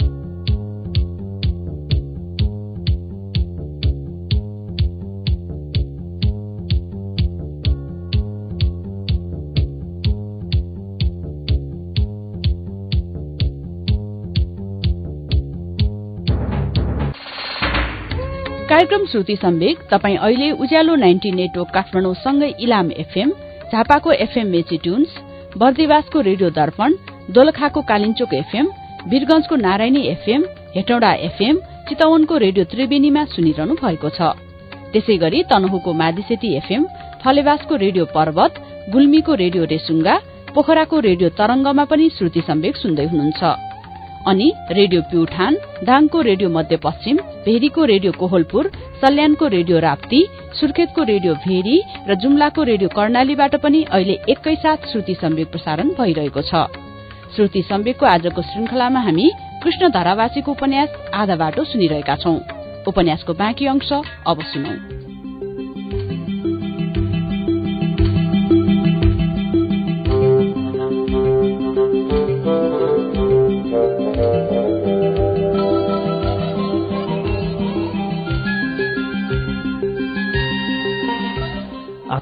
[18.69, 23.32] कार्यक्रम श्रुति सम्वेक तपाईँ अहिले उज्यालो नाइन्टी नेटवर्क काठमाडौँसँगै इलाम एफएम
[23.71, 25.15] झापाको एफएम मेची ट्युन्स
[25.58, 26.93] बर्दिवासको रेडियो दर्पण
[27.36, 28.68] दोलखाको कालिचोक एफएम
[29.10, 30.44] वीरगंजको नारायणी एफएम
[30.76, 31.58] हेटौडा एफएम
[31.89, 34.34] चितवनको रेडियो त्रिवेणीमा सुनिरहनु भएको छ।
[34.94, 36.84] त्यसै गरी तनहुको मादिसेती एफएम
[37.22, 38.54] थलेवासको रेडियो पर्वत
[38.94, 40.15] गुल्मीको रेडियो रेसुङ्गा
[40.56, 43.42] पोखराको रेडियो तरंगमा पनि श्रुति सम्वेक सुन्दै हुनुहुन्छ।
[44.30, 45.54] अनि रेडियो प्युठान
[45.88, 50.22] दाङको रेडियो मध्यपश्चिम भेरीको रेडियो कोहलपुर सल्यानको रेडियो राप्ती
[50.60, 51.78] सुर्खेतको रेडियो भेरी
[52.10, 56.88] र जुम्लाको रेडियो कर्णालीबाट पनि अहिले एकैसाथ श्रुति सम्वेक प्रसारण भइरहेको छ।
[57.36, 59.32] श्रुति सम्वेकको आजको श्रृंखलामा हामी
[59.63, 62.39] कृष्ण धरावासीको उपन्यास आधा बाटो सुनिरहेका छौं।
[62.88, 63.94] उपन्यासको बाँकी अंश
[64.28, 65.09] अब सुनौ।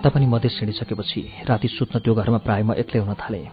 [0.08, 3.43] आता पनि मधेस हिँडिसकेपछि राति सुत्न त्यो घरमा प्राय म एक्लै हुन थालेँ।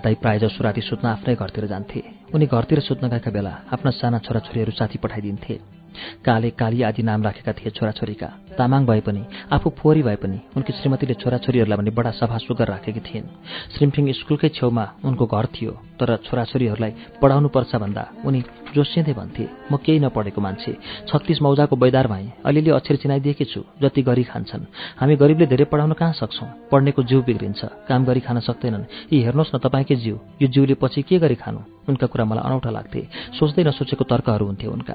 [0.00, 2.00] दाई प्राय जसो राति सुत्न आफ्नै घरतिर जान्थे।
[2.32, 5.79] उनी घरतिर सुत्न गएका बेला आफ्ना साना छोराछोरीहरू साथी पठाइदिन्थे।
[6.24, 9.22] काले काली आदि नाम राखेका थिए छोराछोरीका। तामाङ भए पनि
[9.52, 13.26] आफू फोहोरी भए पनि उनकी श्रीमतीले छोराछोरीहरूलाई पनि बडा सफा सुगर राखेकी थिइन्।
[13.74, 18.40] श्रिमफिङ स्कुलकै छेउमा उनको घर थियो तर छोराछोरीहरूलाई पढाउनु पर्छ भन्दा उनी
[18.74, 20.72] जोसिँदै भन्थे म केही नपढेको मान्छे
[21.08, 24.64] छत्तिस मौजाको बैदार भएँ अलिअलि अक्षर चिनाइदिएकी छु जति गरी खान्छन्।
[25.00, 26.48] हामी गरिबले धेरै पढाउन कहाँ सक्छौँ?
[26.70, 31.02] पढ्नेको जिउ बिग्रिन्छ काम गरी खान सक्दैनन्। यी हेर्नुहोस् न तपाईँकै जिउ यो जिउले पछि
[31.02, 31.60] के गरी खानु?
[31.90, 33.00] उनका कुरा मलाई अनौठा लाग्थे।
[33.38, 34.94] सोच्दै नसोचेको तर्कहरू हुन्थे उनका।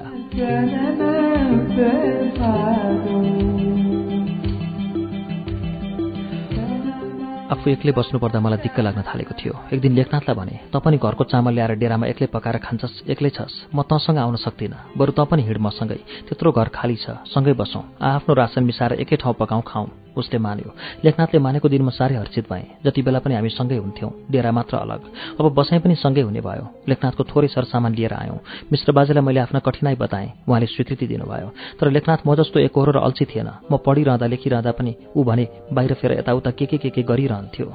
[7.46, 11.24] आफू एक्लै बस्नुपर्दा मलाई दिक्क लाग्न थालेको थियो। एक दिन लेखनाथलाई भने त पनि घरको
[11.30, 15.46] चामल ल्याएर डेरामा एक्लै पकाएर खान्छस् एक्लै छस्। म तँसँग आउन सक्दिनँ। बरु त पनि
[15.46, 19.86] हिँड मसँगै। त्यत्रो घर खाली छ। सँगै बसौँ। आफ्नो रासन मिसाएर एकै ठाउँ पकाउँ खाउँ।
[20.16, 20.70] उसले मान्यो।
[21.04, 24.76] लेखनाथले मानेको दिन म साह्रै हर्षित भएँ। जति बेला पनि हामी सँगै हुन्थ्यौँ डेरा मात्र
[24.80, 25.00] अलग।
[25.38, 28.38] अब बसाइ पनि सँगै हुने भयो। लेखनाथको थोरै सरसामान लिएर आयौँ।
[28.72, 32.98] मिश्र बाजेलाई मैले आफ्ना कठिनाई बताएँ। उहाँले स्वीकृति दिनुभयो। तर लेखनाथ म जस्तो एकहोरो र
[33.04, 37.02] अल्छी थिएन। म पढिरहँदा लेखिरहँदा पनि ऊ भने बाहिर फेर यताउता के के के के
[37.36, 37.66] गरिरहन्थ्यो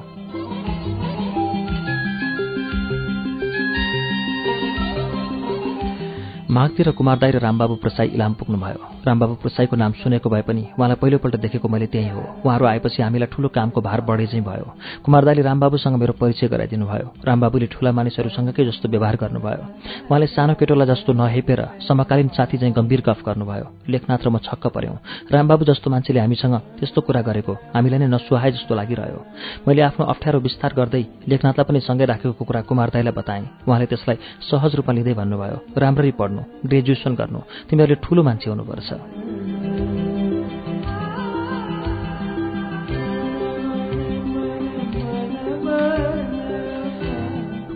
[6.52, 11.36] माघतिर कुमारदाई र रामबाबु प्रसाई इलाम पुग्नुभयो। रामबाबु प्रसाईको नाम सुनेको भए पनि उहाँलाई पहिलोपल्ट
[11.42, 14.66] देखेको मैले त्यही हो। उहाँहरू आएपछि हामीलाई ठूलो कामको भार बढे चाहिँ भयो।
[15.04, 19.64] कुमारदाईले रामबाबुसँग मेरो परिचय गराइदिनु भयो। रामबाबुले ठूला मानिसहरूसँगकै जस्तो व्यवहार गर्नुभयो।
[20.06, 24.66] उहाँले सानो केटोलाई जस्तो नहेपेर समकालीन साथी चाहिँ गम्भीर गफ गर्नुभयो। लेखनाथ र म छक्क
[24.70, 24.96] पर्यौँ
[25.32, 29.20] रामबाबु जस्तो मान्छेले हामीसँग त्यस्तो कुरा गरेको हामीलाई नै नसुहाए जस्तो लागिरह्यो।
[29.66, 34.72] मैले आफ्नो अप्ठ्यारो विस्तार गर्दै लेखनाथलाई पनि सँगै राखेको कुरा कुमारदाईलाई बताएँ। उहाँले त्यसलाई सहज
[34.78, 39.51] रूपमा लिँदै भन्नुभयो राम्ररी पढ्नु ग्रेजुएसन गर्नु तिमीहरूले ठूलो मान्छे हुनुपर्छ। 음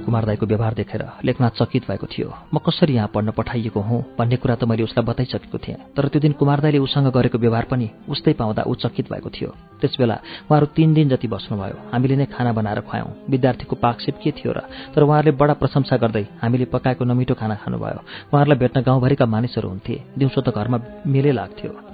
[0.07, 4.01] कुमारदाईको व्यवहार देखेर लेखनाथ चकित भएको थियो। म कसरी यहाँ पढ्न पठाइएको हुँ?
[4.19, 7.91] भन्ने कुरा त मैले उसलाई बताइसकेको थिएँ। तर त्यो दिन कुमारदाईले उसँग गरेको व्यवहार पनि
[8.09, 10.17] उस्तै पाउँदा ऊ चकित भएको थियो। त्यसबेला
[10.47, 14.59] उहाँहरू तीन दिन जति बस्नुभयो हामीले नै खाना बनाएर खुवायौँ। विद्यार्थीको पाकसेप के थियो र?
[14.95, 19.95] तर उहाँहरूले बडा प्रशंसा गर्दै हामीले पकाएको नमिठो खाना खानुभयो। उहाँहरूलाई भेट्न गाउँभरिका मानिसहरू हुन्थे।
[20.19, 21.86] दिउँसो त घरमा मेलै लाग्थ्यो।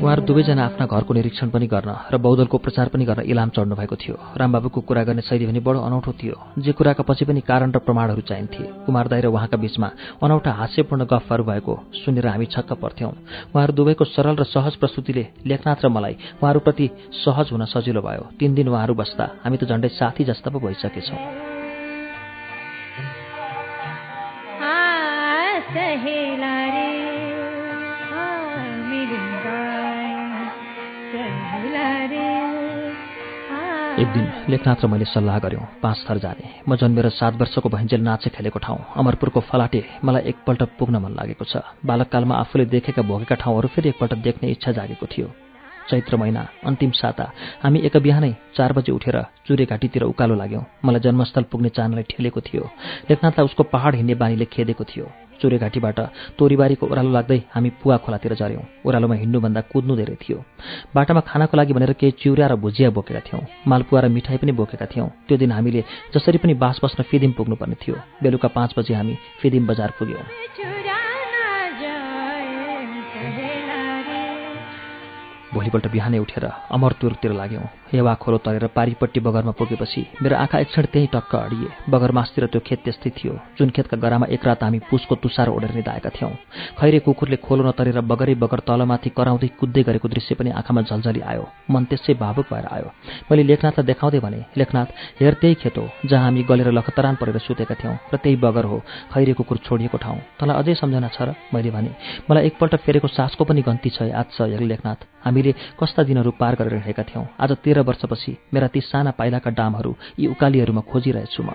[0.00, 3.96] उहाँहरू दुवैजना आफ्ना घरको निरीक्षण पनि गर्न र बौद्धलको प्रचार पनि गर्न इलाम चढ्नु भएको
[4.00, 7.78] थियो। रामबाबुको कुरा गर्ने शैली पनि बडो अनौठो थियो। जे कुराका पछि पनि कारण र
[7.84, 9.88] प्रमाणहरू चाहिन्थे। कुमारदाई र उहाँका बीचमा
[10.24, 13.12] अनौठा हास्यपूर्ण गफहरू भएको सुनेर हामी छक्क पर्थ्यौँ।
[13.52, 16.86] उहाँहरू दुवैको सरल र सहज प्रस्तुतिले लेखनाथ र मलाई उहाँहरूप्रति
[17.20, 21.20] सहज हुन सजिलो भयो। तीन दिन उहाँहरू बस्दा हामी त झन्डै साथी जस्ता पो भइसकेछौँ।
[34.00, 38.00] एक दिन लेखनाथ र मैले सल्लाह गऱ्यौँ पाँच थर जाने। म जन्मेर सात वर्षको भइन्जेल
[38.00, 43.34] नाचे खेलेको ठाउँ अमरपुरको फलाटे मलाई एकपल्ट पुग्न मन लागेको छ। बालककालमा आफूले देखेका भोगेका
[43.36, 45.28] ठाउँहरू फेरि एकपल्ट देख्ने इच्छा जागेको थियो।
[45.90, 47.26] चैत्र महिना अन्तिम साता
[47.60, 52.40] हामी एक बिहानै चार बजे उठेर चुरे घाँटीतिर उकालो लाग्यौँ। मलाई जन्मस्थल पुग्ने चानलाई ठेलेको
[52.40, 52.64] थियो।
[53.10, 55.06] लेखनाथलाई उसको पहाड हिँड्ने बानीले खेदेको थियो।
[55.40, 55.98] चुरेघाटीबाट
[56.38, 60.38] तोरीबारीको ओह्रालो लाग्दै हामी पुवा खोलातिर झऱ्यौँ। ओह्रालोमा हिँड्नुभन्दा कुद्नु धेरै थियो।
[60.94, 64.86] बाटामा खानाको लागि भनेर केही चिउरा र भुजिया बोकेका थियौँ। मालपुवा र मिठाई पनि बोकेका
[64.86, 69.14] थियौँ। त्यो दिन हामीले जसरी पनि बास बस्न फिदिम पुग्नुपर्ने थियो। बेलुका पाँच बजे हामी
[69.40, 70.99] फिदिम बजार पुग्यौँ।
[75.54, 81.08] भोलिपल्ट बिहानै उठेर अमरतुरतिर लाग्यौँ। हेवा खोलो तरेर पारिपट्टि बगरमा पुगेपछि मेरो आँखा एकक्षण त्यहीँ
[81.12, 85.14] टक्क अडिए। बगर मासतिर त्यो खेत त्यस्तै थियो जुन खेतका गरामा एक रात हामी पुसको
[85.18, 86.30] तुसार ओढेर निधाएका थियौँ।
[86.78, 91.44] खैरे कुकुरले खोलो नतरेर बगरै बगर तलमाथि कराउँदै कुद्दै गरेको दृश्य पनि आँखामा झल्झली आयो।
[91.70, 92.88] मन त्यसै भावुक भएर आयो।
[93.30, 97.74] मैले लेखनाथलाई देखाउँदै भने लेखनाथ हेर त्यही खेत हो जहाँ हामी गलेर लखतरान परेर सुतेका
[97.74, 98.78] थियौँ र त्यही बगर हो
[99.10, 101.34] खैरे कुकुर छोडिएको ठाउँ। तँलाई अझै सम्झना छ र?
[101.50, 101.90] मैले भने
[102.30, 106.30] मलाई एकपल्ट फेरेको सासको पनि गन्ती छ आज छ हेर लेखनाथ। हामी हामीले कस्ता दिनहरू
[106.36, 111.42] पार गरेर हिँडेका थियौँ। आज तेह्र वर्षपछि मेरा ती साना पाइलाका डामहरू यी उकालीहरूमा खोजिरहेछु
[111.42, 111.50] म।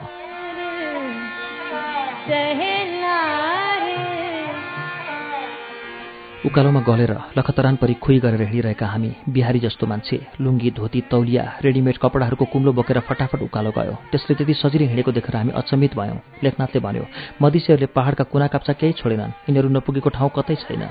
[6.45, 11.97] उकालोमा गलेर लखतरान परि खुइ गरेर हिँडिरहेका हामी बिहारी जस्तो मान्छे लुङ्गी धोती तौलिया रेडिमेड
[11.97, 16.79] कपडाहरूको कुम्लो बोकेर फटाफट उकालो गयो। त्यसले त्यति सजिलै हिँडेको देखेर हामी अचम्मित भयौँ। लेखनाथले
[16.81, 17.05] भन्यो
[17.41, 20.85] मदिसेहरूले पहाडका कुना काप्चा केही छोडेनन्। यिनीहरू नपुगेको ठाउँ कतै छैन।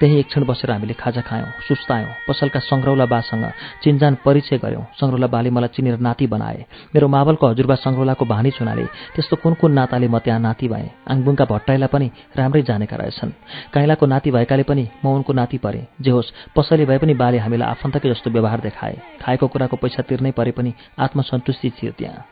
[0.00, 3.44] त्यहीँ एक क्षण बसेर हामीले खाजा खायौँ सुस्तायौँ पसलका सङ्ग्रौला बासँग
[3.82, 6.64] चिन्जान परिचय गऱ्यौँ सङ्ग्रौला बाले मलाई चिनेर नाति बनाए।
[6.94, 10.90] मेरो मावलको हजुरबा सङ्ग्रौलाको भानी चुनाले त्यस्तो कुन कुन नाताले म त्यहाँ नाति भएँ?
[11.10, 13.30] आङबुङका भट्टाईलाई पनि राम्रै जानेका रहेछन्।
[13.74, 17.68] काइलाको नाति भएकाले पनि म उनको नाति परेँ। जे होस् पसले भए पनि बाले हामीलाई
[17.68, 22.31] आफन्तकै जस्तो व्यवहार देखाए। खाएको कुराको पैसा तिर्नै परे पनि आत्मसन्तुष्टि थियो त्यहाँ।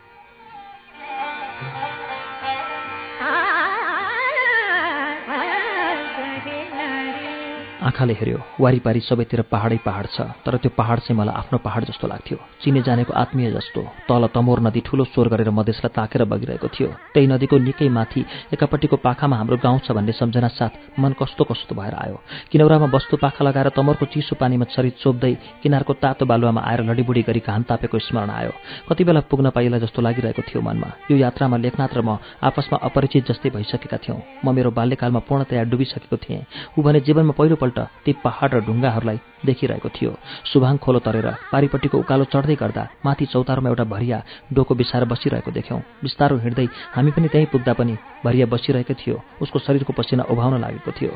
[7.80, 12.06] आँखाले हेऱ्यो वारिपारी सबैतिर पहाडै पहाड छ तर त्यो पहाड चाहिँ मलाई आफ्नो पहाड जस्तो
[12.12, 16.88] लाग्थ्यो। चिने जानेको आत्मीय जस्तो तल तमोर नदी ठुलो स्वर गरेर मधेसलाई ताकेर बगिरहेको थियो।
[17.14, 18.20] त्यही नदीको निकै माथि
[18.52, 22.16] एकापट्टिको पाखामा हाम्रो गाउँ छ भन्ने सम्झना साथ मन कस्तो कस्तो भएर आयो।
[22.52, 25.32] किनौरामा वस्तु पाखा लगाएर तमोरको चिसो पानीमा शरीर चोप्दै
[25.64, 28.52] किनारको तातो बालुवामा आएर लडीबुडी गरी घाम तापेको स्मरण आयो।
[28.92, 33.24] कति बेला पुग्न पाइला जस्तो लागिरहेको थियो मनमा। यो यात्रामा लेखनाथ र म आपसमा अपरिचित
[33.24, 36.44] जस्तै भइसकेका थियौँ। म मेरो बाल्यकालमा पूर्णतया डुबिसकेको थिएँ।
[36.76, 40.12] ऊ भने जीवनमा पहिलोपल्ट एकपल्ट ती पहाड र ढुङ्गाहरूलाई देखिरहेको थियो।
[40.52, 44.18] सुभाङ खोलो तरेर पारिपट्टिको उकालो चढ्दै गर्दा माथि चौतारोमा एउटा भरिया
[44.52, 49.58] डोको बिसाएर बसिरहेको देख्यौँ। बिस्तारो हिँड्दै हामी पनि त्यहीँ पुग्दा पनि भरिया बसिरहेको थियो। उसको
[49.58, 51.14] शरीरको पसिना उभाउन लागेको थियो।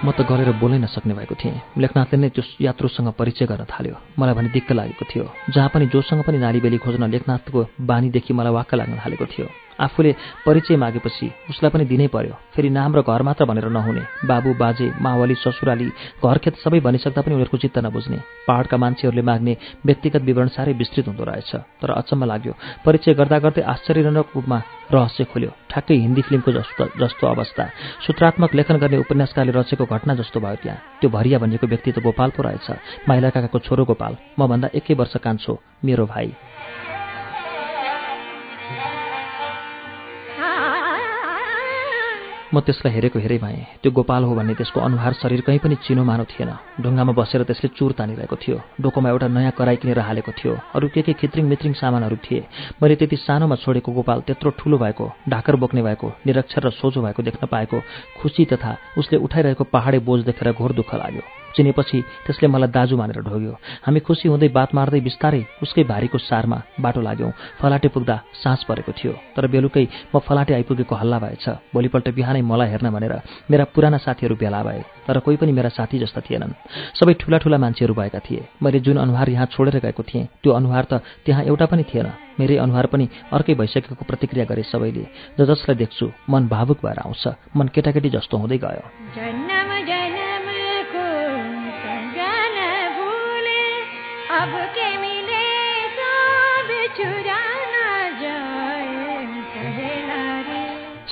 [0.00, 4.32] म त गरेर बोलै नसक्ने भएको थिएँ। लेखनाथले नै त्यो यात्रुसँग परिचय गर्न थाल्यो। मलाई
[4.32, 8.96] भने दिक्क लागेको थियो। जहाँ पनि जोसँग पनि नालीबेली खोज्न लेखनाथको बानीदेखि मलाई वाक्क लाग्न
[8.96, 9.46] थालेको थियो।
[9.80, 10.12] आफूले
[10.46, 14.86] परिचय मागेपछि उसलाई पनि दिनै पर्यो। फेरि नाम र घर मात्र भनेर नहुने। बाबु बाजे
[15.00, 15.88] मावली ससुराली
[16.20, 21.24] घरखेत सबै भनिसक्दा पनि उनीहरूको चित्त नबुझ्ने। पहाडका मान्छेहरूले माग्ने व्यक्तिगत विवरण साह्रै विस्तृत हुँदो
[21.24, 22.52] रहेछ तर अचम्म लाग्यो।
[22.84, 24.58] परिचय गर्दा गर्दै आश्चर्यजनक रूपमा
[24.92, 27.64] रहस्य खोल्यो। ठ्याक्कै हिन्दी फिल्मको जस्तो जस्तो अवस्था।
[28.06, 32.30] सूत्रात्मक लेखन गर्ने उपन्यासकारले रचेको घटना जस्तो भयो त्यहाँ। त्यो भरिया भनेको व्यक्ति त गोपाल
[32.36, 32.68] पो रहेछ।
[33.08, 35.52] माइला काकाको छोरो गोपाल। मभन्दा एकै वर्ष कान्छो
[35.84, 36.28] मेरो भाइ।
[42.52, 46.02] म त्यसलाई हेरेको हेरै भएँ। त्यो गोपाल हो भन्ने त्यसको अनुहार शरीर कहीँ पनि चिनो
[46.02, 46.50] मानो थिएन।
[46.82, 51.02] ढुङ्गामा बसेर त्यसले चुर तानिरहेको थियो। डोकोमा एउटा नयाँ कराई किनेर हालेको थियो। अरू के
[51.06, 52.40] के खित्रिङ मित्रिङ सामानहरू थिए।
[52.82, 57.22] मैले त्यति सानोमा छोडेको गोपाल त्यत्रो ठुलो भएको ढाकर बोक्ने भएको निरक्षर र सोझो भएको
[57.22, 57.78] देख्न पाएको
[58.18, 63.20] खुसी तथा उसले उठाइरहेको पहाडे बोझ देखेर घोर दुःख लाग्यो। चिनेपछि त्यसले मलाई दाजु मानेर
[63.22, 63.52] ढोग्यो।
[63.86, 68.92] हामी खुसी हुँदै बात मार्दै बिस्तारै उसकै भारीको सारमा बाटो लाग्यौँ। फलाटे पुग्दा सास परेको
[68.92, 69.84] थियो तर बेलुकै
[70.14, 73.14] म फलाटे आइपुगेको हल्ला भएछ। भोलिपल्ट बिहानै मलाई हेर्न भनेर
[73.50, 76.52] मेरा पुराना साथीहरू भेला भए तर कोही पनि मेरा साथी जस्ता थिएनन्।
[76.94, 80.84] सबै ठुला ठुला मान्छेहरू भएका थिए। मैले जुन अनुहार यहाँ छोडेर गएको थिएँ त्यो अनुहार
[80.84, 82.08] त त्यहाँ एउटा पनि थिएन।
[82.40, 85.04] मेरै अनुहार पनि अर्कै भइसकेको प्रतिक्रिया गरे सबैले।
[85.36, 87.24] ज जसलाई देख्छु मन भावुक भएर आउँछ।
[87.56, 89.59] मन केटाकेटी जस्तो हुँदै गयो।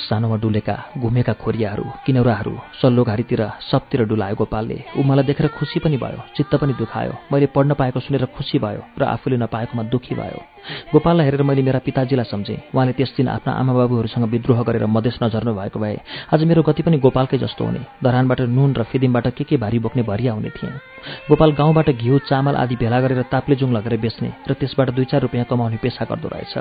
[0.09, 5.97] सानोमा डुलेका घुमेका खोरियाहरू किनौराहरू सल्लो घारीतिर सबतिर डुलायो गोपालले। ऊ मलाई देखेर खुसी पनि
[5.97, 10.41] भयो चित्त पनि दुखायो। मैले पढ्न पाएको सुनेर खुसी भयो र आफूले नपाएकोमा दुःखी भयो।
[10.93, 15.53] गोपाललाई हेरेर मैले मेरा पिताजीलाई सम्झेँ। उहाँले त्यस दिन आफ्ना आमाबाबुहरूसँग विद्रोह गरेर मधेस नझर्नु
[15.55, 16.01] भएको भए।
[16.33, 20.03] आज मेरो गति पनि गोपालकै जस्तो हुने। धरानबाट नुन र फिदिमबाट के के भारी बोक्ने
[20.03, 20.73] भरिया हुने थिएँ।
[21.29, 25.47] गोपाल गाउँबाट घिउ चामल आदि भेला गरेर ताप्लेजुङ लगेर बेच्ने र त्यसबाट दुई चार रुपियाँ
[25.51, 26.55] कमाउने पेसा गर्दो रहेछ।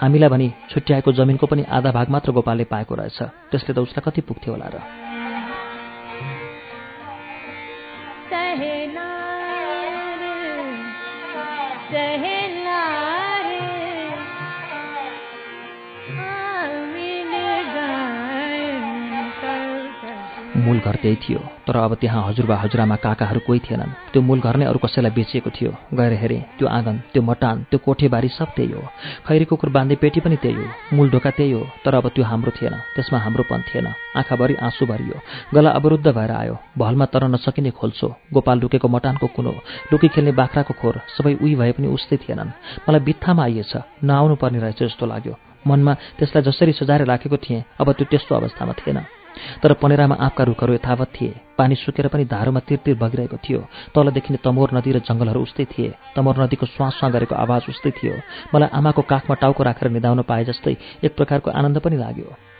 [0.00, 3.18] हामीलाई भने छुट्याएको जमिनको पनि आधा भाग मात्र गोपालले पाएको रहेछ।
[3.50, 5.07] त्यसले त उसलाई कति पुग्थ्यो होला र।
[20.88, 24.64] घर त्यही थियो। तर अब त्यहाँ हजुरबा हजुरआमा काकाहरू कोही थिएनन्। त्यो मूल घर नै
[24.64, 28.82] अरू कसैलाई बेचिएको थियो। गएर हेरेँ त्यो आँगन त्यो मटान त्यो कोठेबारी सब त्यही हो।
[29.26, 32.50] खैरी कुकुर बाँध्ने पेटी पनि त्यही हो। मूल ढोका त्यही हो। तर अब त्यो हाम्रो
[32.56, 35.20] थिएन। त्यसमा हाम्रोपन थिएन। आँखाभरि आँसु भरियो।
[35.54, 39.52] गला अवरुद्ध भएर आयो। भलमा तर नसकिने खोल्छो गोपाल लुकेको मटानको कुनो।
[39.92, 42.56] लुकी खेल्ने बाख्राको खोर। सबै उही भए पनि उस्तै थिएनन्।
[42.88, 43.72] मलाई बित्थामा आइएछ।
[44.04, 45.34] नआउनु पर्ने रहेछ जस्तो लाग्यो।
[45.66, 49.17] मनमा त्यसलाई जसरी सजाएर राखेको थिएँ अब त्यो त्यस्तो अवस्थामा थिएन।
[49.62, 53.60] तर पनेरामा आँपका रुखहरू यथावत थिए। पानी सुकेर पनि धारोमा तिरतिर बगिरहेको थियो।
[53.94, 58.14] तल देखिने तमोर नदी र जङ्गलहरू उस्तै थिए। तमोर नदीको स्वाँ गरेको आवाज उस्तै थियो।
[58.54, 62.57] मलाई आमाको काखमा टाउको राखेर निधाउन पाए जस्तै एक प्रकारको आनन्द पनि लाग्यो।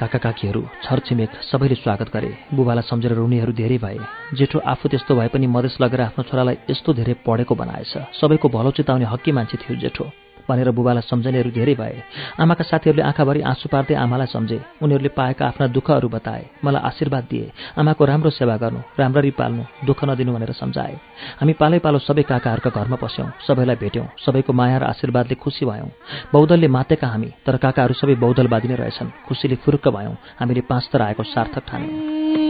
[0.00, 3.98] काका काकीहरू छरछिमेक सबैले स्वागत गरे। बुबालाई सम्झेर रुनीहरू धेरै भए।
[4.38, 8.70] जेठो आफू त्यस्तो भए पनि मधेस लगेर आफ्नो छोरालाई यस्तो धेरै पढेको बनाएछ। सबैको भलो
[8.70, 10.04] चिताउने हक्की मान्छे थियो जेठो।
[10.48, 11.96] भनेर बुबालाई सम्झनेहरू धेरै भए।
[12.40, 17.50] आमाका साथीहरूले आँखाभरि आँसु पार्दै आमालाई सम्झे। उनीहरूले पाएका आफ्ना दुःखहरू बताए। मलाई आशीर्वाद दिए।
[17.78, 20.94] आमाको राम्रो सेवा गर्नु राम्ररी पाल्नु दुःख नदिनु भनेर सम्झाए।
[21.40, 25.90] हामी पालै पालो सबै काकाहरूका घरमा पस्यौँ सबैलाई भेट्यौँ सबैको माया र आशीर्वादले खुसी भयौँ।
[26.32, 31.02] बौद्धलले मातेका हामी तर काकाहरू सबै बौद्धलवादी नै रहेछन् खुसीले फुरुक्क भयौँ। हामीले पाँच तर
[31.02, 32.49] आएको सार्थक ठान्यौँ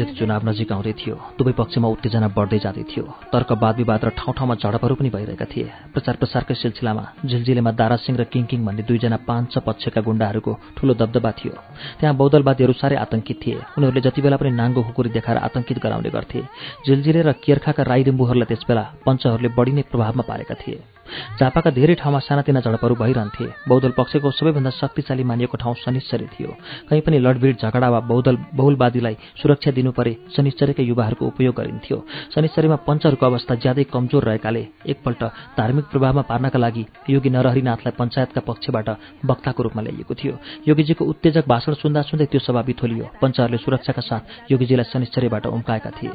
[0.00, 4.10] जति चुनाव नजिक आउँदै थियो। दुवै पक्षमा उत्तेजना बढ्दै जाँदै थियो। तर्क वाद विवाद र
[4.16, 9.18] ठाउँ ठाउँमा झडपहरू पनि भइरहेका थिए। प्रचार प्रसारकै सिलसिलामा झिलझिलेमा दारासिंह र किङकिङ भन्ने दुईजना
[9.28, 11.54] पाँच छ पक्षका गुण्डाहरूको ठूलो दबदबा थियो।
[12.00, 16.40] त्यहाँ बौद्धलवादीहरू साह्रै आतंकित थिए। उनीहरूले जति बेला पनि नाङ्गो खुकुरी देखाएर आतंकित गराउने गर्थे।
[16.86, 22.18] झिलझिले र केर्खाका राई रिम्बुहरूलाई त्यसबेला पञ्चहरूले बढी नै प्रभावमा पारेका थिए। झापाका धेरै ठाउँमा
[22.22, 26.50] सानातिना झडपहरू भइरहन्थे। बौद्धल पक्षको सबैभन्दा शक्तिशाली मानिएको ठाउँ शनिश्चरी थियो।
[26.88, 31.98] कहीँ पनि लडभिड झगडा वा बौद्धल बहुलवादीलाई सुरक्षा दिनु परे शनिश्चरीकै युवाहरूको उपयोग गरिन्थ्यो।
[32.34, 35.22] शनिश्चरीमा पञ्चहरूको अवस्था ज्यादै कमजोर रहेकाले एकपल्ट
[35.58, 38.88] धार्मिक प्रभावमा पार्नका लागि योगी नरहरिनाथलाई पञ्चायतका पक्षबाट
[39.24, 40.34] वक्ताको रूपमा ल्याइएको थियो।
[40.68, 44.22] योगीजीको उत्तेजक भाषण सुन्दा सुन्दै त्यो सभा बिथोलियो पञ्चहरूले सुरक्षाका साथ
[44.52, 46.10] योगीजीलाई शनिश्चरीबाट उम्काएका थिए।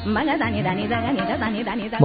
[0.00, 0.16] म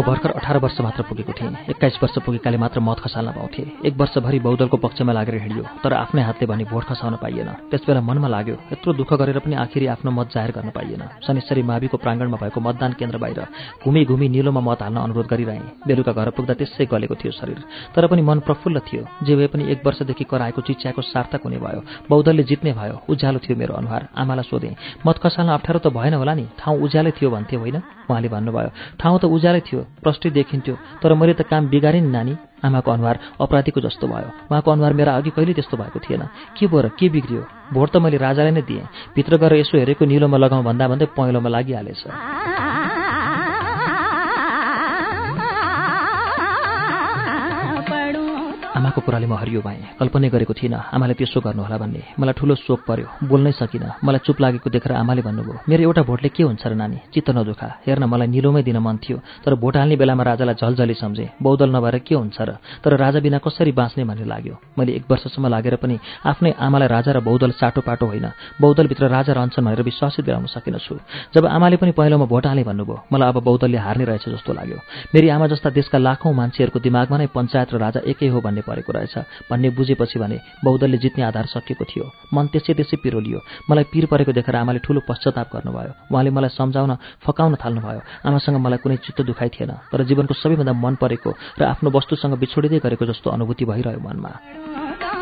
[0.02, 4.40] भर्खर अठार वर्ष मात्र पुगेको थिएँ। एक्काइस वर्ष पुगेकाले मात्र मत खसाल्न पाउँथे। एक वर्षभरि
[4.40, 8.94] बौद्धलको पक्षमा लागेर हिँडियो तर आफ्नै हातले भने भोट खसाउन पाइएन। त्यसबेला मनमा लाग्यो यत्रो
[9.00, 13.18] दुःख गरेर पनि आखिरी आफ्नो मत जाहेर गर्न पाइएन। शनिश्चरी माविको प्राङ्गणमा भएको मतदान केन्द्र
[13.18, 13.48] बाहिर
[13.88, 17.64] घुमी घुमी निलोमा मत हाल्न अनुरोध गरिरहेँ। बेलुका घर पुग्दा त्यसै गलेको थियो शरीर।
[17.96, 21.80] तर पनि मन प्रफुल्ल थियो। जे भए पनि एक वर्षदेखि कराएको चिच्याएको सार्थक हुने भयो।
[22.12, 24.76] बौद्धलले जित्ने भयो उज्यालो थियो मेरो अनुहार। आमालाई सोधेँ
[25.08, 26.46] मत खसाल्न अप्ठ्यारो त भएन होला नि?
[26.60, 27.85] ठाउँ उज्यालै थियो भन्थे होइन?
[28.10, 28.70] उहाँले भन्नुभयो
[29.00, 32.34] ठाउँ त उज्यालै थियो प्रष्टै देखिन्थ्यो तर मैले त काम बिगारेँ नि नानी।
[32.66, 36.24] आमाको अनुहार अपराधीको जस्तो भयो। उहाँको अनुहार मेरा अघि कहिले त्यस्तो भएको थिएन।
[36.58, 37.42] के भयो र के बिग्रियो?
[37.74, 41.50] भोट त मैले राजालाई नै दिएँ। भित्र गएर यसो हेरेको निलोमा लगाउँ भन्दा भन्दै पहेँलोमा
[41.50, 42.02] लागिहालेछ।
[48.86, 52.86] आमाको कुराले म हरियो भएँ। कल्पनै गरेको थिइनँ आमाले त्यसो गर्नुहोला भन्ने। मलाई ठुलो शोक
[52.86, 56.74] पर्यो। बोल्नै सकिनँ। मलाई चुप लागेको देखेर आमाले भन्नुभयो मेरो एउटा भोटले के हुन्छ र
[56.78, 56.98] नानी?
[57.10, 61.30] चित्त नदुखा। हेर्न मलाई निलोमै दिन मन थियो तर भोट हाल्ने बेलामा राजालाई झलझली सम्झेँ।
[61.42, 62.50] बौद्धल नभएर के हुन्छ र?
[62.86, 67.12] तर राजा बिना कसरी बाँच्ने भन्ने लाग्यो। मैले एक वर्षसम्म लागेर पनि आफ्नै आमालाई राजा
[67.12, 68.26] र बौद्धल साटोपाटो होइन।
[68.62, 70.96] बौद्धलभित्र राजा रहन्छन् भनेर विश्वासै दिलाउन सकिनछु
[71.34, 74.78] जब आमाले पनि पहिलोमा भोट हाले भन्नुभयो मलाई अब बौद्धलले हार्ने रहेछ जस्तो लाग्यो।
[75.10, 78.92] मेरी आमा जस्ता देशका लाखौँ मान्छेहरूको दिमागमा नै पञ्चायत र राजा एकै हो भन्ने परेको
[78.92, 79.16] रहेछ।
[79.48, 83.40] भन्ने बुझेपछि भने बौद्धले जित्ने आधार सकिएको थियो। मन त्यसै त्यसै पिरोलियो
[83.72, 86.92] मलाई पिर परेको देखेर आमाले ठूलो पश्चाताप गर्नुभयो। उहाँले मलाई सम्झाउन
[87.24, 91.90] फकाउन थाल्नुभयो। आमासँग मलाई कुनै चित्त दुखाइ थिएन तर जीवनको सबैभन्दा मन परेको र आफ्नो
[91.90, 95.15] वस्तुसँग बिछोडिँदै गरेको जस्तो अनुभूति भइरह्यो मनमा।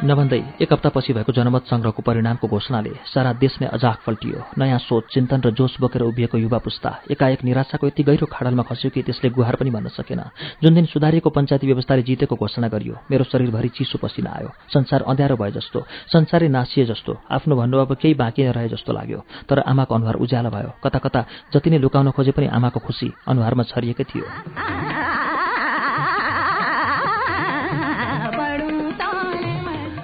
[0.00, 5.12] नभन्दै एक हप्तापछि भएको जनमत संग्रहको परिणामको घोषणाले सारा देश नै अजाक पल्टियो। नयाँ सोच
[5.12, 9.28] चिन्तन र जोस बोकेर उभिएको युवा पुस्ता एकाएक निराशाको यति गहिरो खाडलमा खस्यो कि त्यसले
[9.28, 10.20] गुहार पनि भन्न सकेन।
[10.64, 15.36] जुन दिन सुधारिएको पञ्चायती व्यवस्थाले जितेको घोषणा गरियो मेरो शरीरभरि चिसो पसिना आयो। संसार अँध्यारो
[15.36, 19.94] भए जस्तो संसारै नासिए जस्तो आफ्नो भन्नु अब केही बाँकी नरहे जस्तो लाग्यो। तर आमाको
[19.94, 21.20] अनुहार उज्यालो भयो। कता कता
[21.52, 24.24] जति नै लुकाउन खोजे पनि आमाको खुसी अनुहारमा छरिएकै थियो।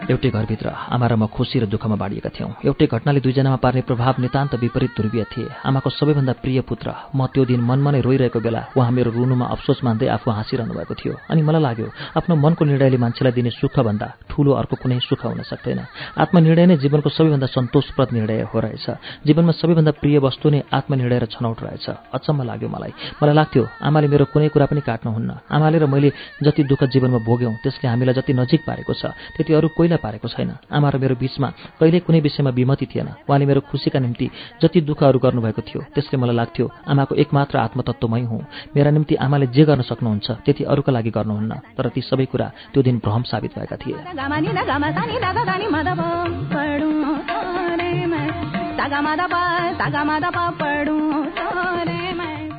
[0.07, 4.15] एउटै घरभित्र आमा र म खुसी र दुःखमा बाँडिएका थियौँ। एउटै घटनाले दुईजनामा पार्ने प्रभाव
[4.23, 8.63] नितान्त विपरीत ध्रुवीय थिए। आमाको सबैभन्दा प्रिय पुत्र म त्यो दिन मनमा नै रोइरहेको बेला
[8.79, 11.87] उहाँ मेरो रुनुमा अफसोस मान्दै आफू हाँसिरहनु भएको थियो अनि मलाई लाग्यो
[12.19, 15.81] आफ्नो मनको निर्णयले मान्छेलाई दिने सुखभन्दा ठूलो अर्को कुनै सुख हुन सक्दैन।
[16.23, 18.87] आत्मनिर्णय नै जीवनको सबैभन्दा सन्तोषप्रद निर्णय हो रहेछ।
[19.27, 24.07] जीवनमा सबैभन्दा प्रिय वस्तु नै आत्मनिर्णय र छनौट रहेछ। अचम्म लाग्यो मलाई। मलाई लाग्थ्यो आमाले
[24.07, 26.09] मेरो कुनै कुरा पनि काट्नुहुन्न। आमाले र मैले
[26.47, 30.51] जति दुःख जीवनमा भोग्यौँ त्यसले हामीलाई जति नजिक पारेको छ त्यति अरू कोही पारेको छैन।
[30.73, 31.49] आमा र मेरो बिचमा
[31.81, 34.27] कहिल्यै कुनै विषयमा विमति थिएन। उहाँले मेरो खुसीका निम्ति
[34.63, 38.41] जति दुःखहरू गर्नुभएको थियो त्यसले मलाई लाग्थ्यो आमाको एकमात्र आत्मतत्वमै हुँ।
[38.77, 42.83] मेरा निम्ति आमाले जे गर्न सक्नुहुन्छ त्यति अरूका लागि गर्नुहुन्न। तर ती सबै कुरा त्यो
[42.83, 43.97] दिन भ्रम साबित भएका थिए।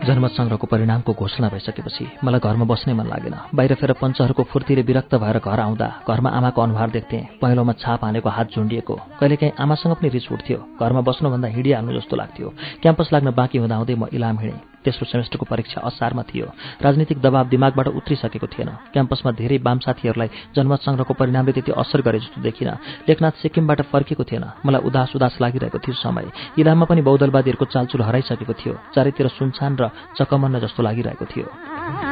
[0.07, 5.15] जनमत सङ्ग्रहको परिणामको घोषणा भइसकेपछि मलाई घरमा बस्नै मन लागेन। बाहिर फेर पञ्चहरूको फुर्तीले विरक्त
[5.23, 10.09] भएर घर आउँदा घरमा आमाको अनुहार देख्थेँ पहिलोमा छाप हानेको हात झुन्डिएको। कहिलेकाहीँ आमासँग पनि
[10.15, 12.47] रिस उठ्थ्यो। घरमा बस्नुभन्दा हिँडिहाल्नु जस्तो लाग्थ्यो।
[12.81, 16.47] क्याम्पस लाग्न बाँकी हुँदाहुँदै म इलाम हिँडेँ। तेस्रो सेमेस्टरको परीक्षा असारमा थियो।
[16.81, 22.19] राजनीतिक दबाव दिमागबाट उत्रिसकेको थिएन। क्याम्पसमा धेरै वाम साथीहरूलाई जनमत सङ्ग्रहको परिणामले त्यति असर गरे
[22.19, 22.69] जस्तो देखिन।
[23.09, 26.25] लेखनाथ सिक्किमबाट फर्केको थिएन। मलाई उदास उदास लागिरहेको थियो समय।
[26.59, 32.06] इलाममा पनि बौद्धलवादीहरूको चालचुल हराइसकेको थियो। चारैतिर सुनसान र चकमन्न जस्तो लागिरहेको थियो।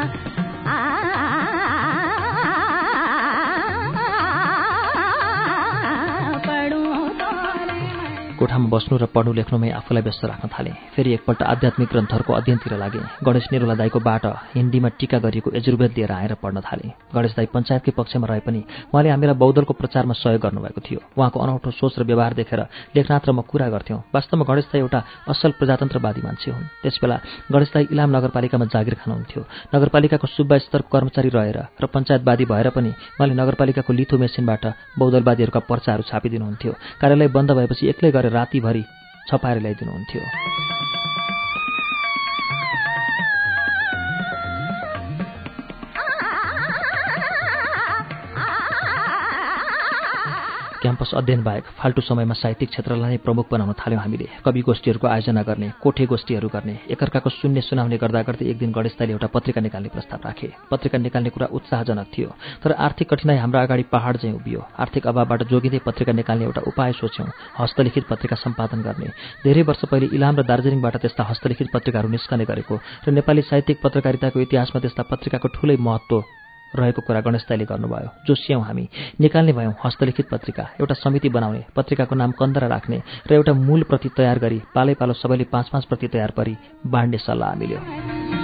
[8.36, 13.04] कोठामा बस्नु र पढ्नु लेख्नुमै आफूलाई व्यस्त राख्न थालेँ। फेरि एकपल्ट आध्यात्मिक ग्रन्थहरूको अध्ययनतिर लागेँ।
[13.24, 14.26] गणेश निरोला दाईकोबाट
[14.56, 18.62] हिन्दीमा टिका गरिएको यजुर्वेद लिएर आएर पढ्न थालेँ। गणेश दाई पञ्चायतकै पक्षमा रहे पनि
[18.92, 22.60] उहाँले हामीलाई बौद्धलको प्रचारमा सहयोग गर्नुभएको थियो। उहाँको अनौठो सोच र व्यवहार देखेर
[22.92, 25.00] लेखनाथ र म कुरा गर्थ्यौँ। वास्तवमा गणेश दाई एउटा
[25.32, 27.18] असल प्रजातन्त्रवादी मान्छे हुन्। त्यसबेला
[27.48, 29.42] गणेश दाई इलाम नगरपालिकामा जागिर खानुहुन्थ्यो।
[29.76, 34.64] नगरपालिकाको सुब्बा स्तर कर्मचारी रहेर र पञ्चायतवादी भएर पनि उहाँले नगरपालिकाको लिथो मेसिनबाट
[35.00, 38.84] बौद्धलवादीहरूका पर्चाहरू छापिदिनुहुन्थ्यो। कार्यालय बन्द भएपछि एक्लै गरेर रातिभरि
[39.30, 40.22] छपाएर ल्याइदिनुहुन्थ्यो।
[50.86, 55.42] क्याम्पस अध्ययन बाहेक फाल्टु समयमा साहित्यिक क्षेत्रलाई नै प्रमुख बनाउन थाल्यौँ हामीले। कवि गोष्ठीहरूको आयोजना
[55.42, 59.90] गर्ने कोठे गोष्ठीहरू गर्ने एकअर्काको शून्य सुनाउने गर्दा गर्दै एक दिन गणेशताले एउटा पत्रिका निकाल्ने
[59.90, 62.30] प्रस्ताव राखे। पत्रिका निकाल्ने कुरा उत्साहजनक थियो
[62.62, 66.94] तर आर्थिक कठिनाई हाम्रो अगाडि पहाड चाहिँ उभियो। आर्थिक अभावबाट जोगिँदै पत्रिका निकाल्ने एउटा उपाय
[67.02, 67.28] सोच्यौँ
[67.60, 69.10] हस्तलिखित पत्रिका सम्पादन गर्ने।
[69.42, 72.76] धेरै वर्ष पहिले इलाम र दार्जिलिङबाट त्यस्ता हस्तलिखित पत्रिकाहरू निस्कने गरेको
[73.10, 76.45] र नेपाली साहित्यिक पत्रकारिताको इतिहासमा त्यस्ता पत्रिकाको ठूलै महत्त्व
[76.76, 78.88] रहेको कुरा गणेशताईले गर्नुभयो। जोसियौँ हामी।
[79.22, 84.10] निकाल्ने भयौँ हस्तलिखित पत्रिका एउटा समिति बनाउने पत्रिकाको नाम कन्दरा राख्ने र एउटा मूल प्रति
[84.18, 86.56] तयार गरी पालै पालो सबैले पाँच पाँच प्रति तयार परी
[86.88, 88.35] बाँड्ने सल्लाह मिल्यो।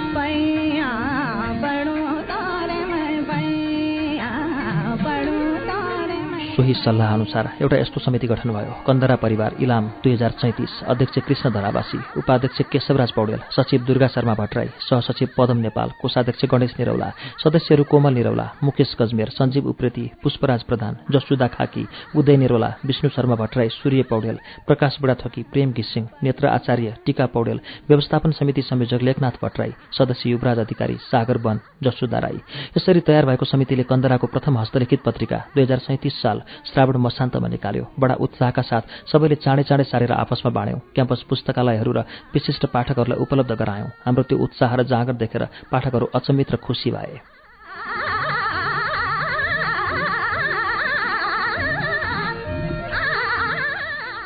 [6.52, 11.18] सोही सल्लाह अनुसार एउटा यस्तो समिति गठन भयो। कन्दरा परिवार इलाम दुई हजार सैतिस अध्यक्ष
[11.26, 17.08] कृष्ण धरावासी उपाध्यक्ष केशवराज पौडेल सचिव दुर्गा शर्मा भट्टराई सहसचिव पदम नेपाल कोषाध्यक्ष गणेश निरौला
[17.44, 21.86] सदस्यहरू कोमल निरौला मुकेश गजमेर सञ्जीव उप्रेती पुष्पराज प्रधान जसुदा खाकी
[22.16, 24.36] उदय निरौला विष्णु शर्मा भट्टराई सूर्य पौडेल
[24.66, 30.58] प्रकाश बुढाथकी प्रेम घिसिङ नेत्र आचार्य टीका पौडेल व्यवस्थापन समिति संयोजक लेखनाथ भट्टराई सदस्य युवराज
[30.58, 32.40] अधिकारी सागर वन जसुदा राई।
[32.76, 38.62] यसरी तयार भएको समितिले कन्दराको प्रथम हस्तलिखित पत्रिका दुई साल श्रावण मसान्तमा निकाल्यो। बडा उत्साहका
[38.62, 42.00] साथ सबैले चाँडै चाँडै सारेर आपसमा बाँड्यौँ। क्याम्पस पुस्तकालयहरू र
[42.34, 47.20] विशिष्ट पाठकहरूलाई उपलब्ध गरायौँ। हाम्रो त्यो उत्साह र जाँगर देखेर पाठकहरू अचम्मित र खुसी भए।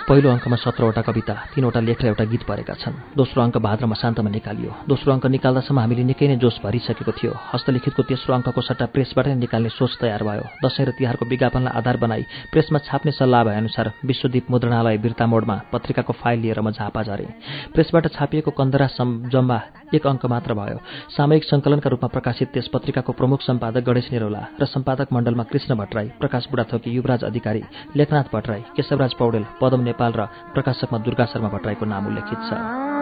[0.06, 4.30] पहिलो अङ्कमा सत्रवटा कविता तीनवटा लेख र एउटा गीत परेका छन्। दोस्रो अङ्क भाद्र मसान्तमा
[4.30, 9.26] निकालियो। दोस्रो अङ्क निकाल्दासम्म हामीले निकै नै जोस भरिसकेको थियो। हस्तलिखितको तेस्रो अङ्कको सट्टा प्रेसबाट
[9.34, 12.22] नै निकाल्ने सोच तयार भयो। दसैँ र तिहारको विज्ञापनलाई आधार बनाई
[12.54, 18.06] प्रेसमा छाप्ने सल्लाह भएअनुसार विश्वदीप मुद्रणालय बिर्ता मोडमा पत्रिकाको फाइल लिएर म झापा झरेँ। प्रेसबाट
[18.14, 18.86] छापिएको कन्दरा
[19.34, 19.58] जम्मा
[19.90, 20.78] एक अङ्क मात्र भयो।
[21.18, 26.08] सामयिक सङ्कलनका रूपमा प्रकाशित त्यस पत्रिकाको प्रमुख सम्पादक गणेश निरौला र सम्पादक मण्डलमा कृष्ण भट्टराई
[26.22, 27.62] प्रकाश बुढाथोकी युवराज अधिकारी
[27.98, 32.95] लेखनाथ भट्टराई केशवराज पौडेल पदम नेपाल र प्रकाशकमा दुर्गा शर्मा भट्टराईको नाम उल्लेखित छ।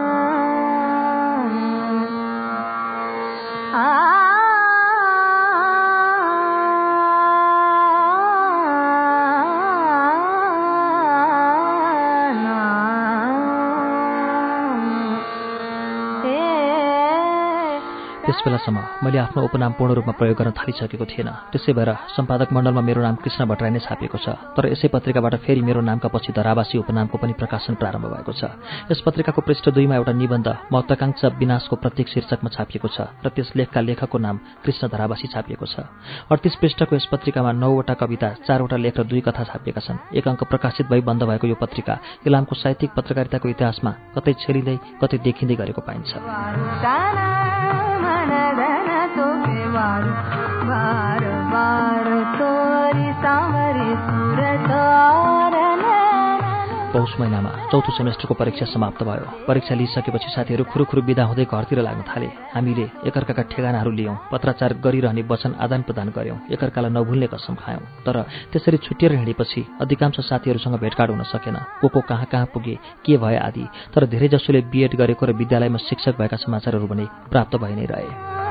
[18.35, 22.83] त्यस बेलासम्म मैले आफ्नो उपनाम पूर्ण रूपमा प्रयोग गर्न थालिसकेको थिएन। त्यसै भएर सम्पादक मण्डलमा
[22.83, 26.83] मेरो नाम कृष्ण भट्टराई नै छापिएको छ। तर यसै पत्रिकाबाट फेरि मेरो नामका पछि धरावासी
[26.83, 28.43] उपनामको पनि प्रकाशन प्रारम्भ भएको छ।
[28.91, 33.81] यस पत्रिकाको पृष्ठ दुईमा एउटा निबन्ध महत्वाकांक्षा विनाशको प्रत्येक शीर्षकमा छापिएको छ र त्यस लेखका
[33.87, 35.87] लेखकको नाम कृष्ण धरावासी छापिएको छ।
[36.27, 40.43] अडतिस पृष्ठको यस पत्रिकामा नौवटा कविता चारवटा लेख र दुई कथा छापिएका छन्। एक अङ्क
[40.51, 45.81] प्रकाशित भई बन्द भएको यो पत्रिका इलामको साहित्यिक पत्रकारिताको इतिहासमा कतै छेलिँदै कतै देखिँदै गरेको
[45.87, 46.11] पाइन्छ।
[56.95, 62.03] पौष महिनामा चौथो सेमेस्टरको परीक्षा समाप्त भयो। परीक्षा लिइसकेपछि साथीहरू खुरुखुरु विदा हुँदै घरतिर लाग्न
[62.07, 67.83] थाले। हामीले एकअर्काका ठेगानाहरू लियौँ पत्राचार गरिरहने वचन आदान प्रदान गऱ्यौँ एकअर्कालाई नभुल्ने कसम खायौँ।
[68.07, 68.23] तर
[68.53, 73.37] त्यसरी छुट्टिएर हिँडेपछि अधिकांश साथीहरूसँग भेटघाट हुन सकेन। को को कहाँ कहाँ पुगे के भए
[73.39, 78.44] आदि तर धेरैजसोले बिएड गरेको र विद्यालयमा शिक्षक भएका समाचारहरू पनि प्राप्त भइ नै रहे।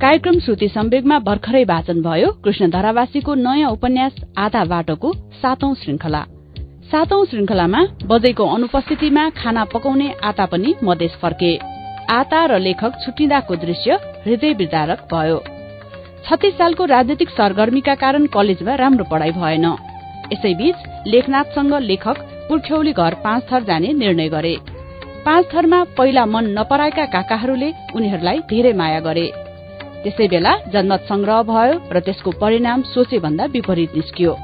[0.00, 6.24] कार्यक्रम श्रुति सम्वेगमा भर्खरै वाचन भयो। कृष्ण धरावासीको नयाँ उपन्यास आधा बाटोको सातौं श्रृंखला
[6.90, 11.73] सातौं श्रृंखलामा बजैको अनुपस्थितिमा खाना पकाउने आता पनि मधेस फर्के।
[12.10, 13.92] आता र लेखक छुट्टिँदाको दृश्य
[14.24, 15.38] हृदय विदारक भयो।
[16.24, 19.64] छत्तीस सालको राजनीतिक सरगर्मीका कारण कलेजमा राम्रो पढ़ाई भएन।
[20.32, 20.76] यसैबीच
[21.06, 24.56] लेखनाथसँग लेखक पुर्ख्यौली घर पाँच थर जाने निर्णय गरे।
[25.24, 29.26] पाँच थरमा पहिला मन नपराएका काकाहरूले उनीहरूलाई धेरै माया गरे।
[30.04, 34.36] त्यसै बेला जनमत संग्रह भयो र त्यसको परिणाम सोचे भन्दा विपरीत निस्कियो।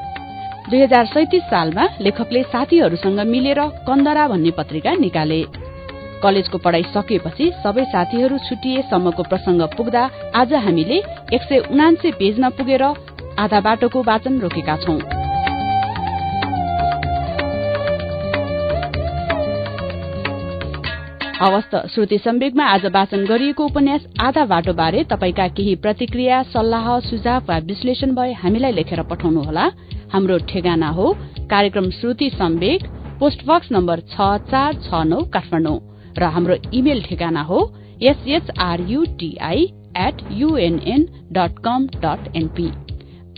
[0.71, 5.41] दुई हजार सैतिस सालमा लेखकले साथीहरूसँग मिलेर कन्दरा भन्ने पत्रिका निकाले।
[6.23, 10.03] कलेजको पढ़ाई सकिएपछि सबै साथीहरू छुटिएसम्मको प्रसंग पुग्दा
[10.37, 10.99] आज हामीले
[11.33, 12.83] एक सय उनान्से पेजमा पुगेर
[13.39, 14.99] आधा बाटोको वाचन रोकेका छौं।
[21.41, 27.45] हवस्त श्रुति सम्वेगमा आज वाचन गरिएको उपन्यास आधा बाटो बारे तपाईँका केही प्रतिक्रिया सल्लाह सुझाव
[27.49, 29.65] वा विश्लेषण भए हामीलाई लेखेर पठाउनुहोला।
[30.13, 31.13] हाम्रो ठेगाना हो
[31.51, 32.89] कार्यक्रम श्रुति सम्वेग
[33.21, 37.61] पोस्टबक्स नम्बर छ चार छ नौ काठमाडौँ। र हाम्रो इमेल ठेगाना हो
[38.03, 39.65] SHRUTI
[39.99, 42.71] at UNN dot com dot NP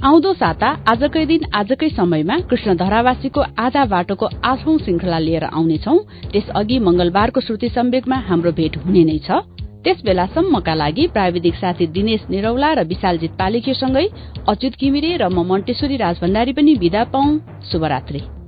[0.05, 5.97] आउँदो साता आजकै दिन आजकै समयमा कृष्ण धरावासीको आधा बाटोको आठौं श्रृंखला लिएर आउनेछौ।
[6.33, 9.39] त्यसअघि मंगलबारको श्रुति सम्वेगमा हाम्रो भेट हुने नै छ।
[9.85, 14.07] त्यस बेलासम्मका लागि प्राविधिक साथी दिनेश निरौला र विशालजित पालिकेसँगै
[14.49, 17.39] अच्युत किमिरे र म मन्टेश्वरी राजभण्डारी पनि विदा पाउ
[17.71, 18.42] शुभरात्री।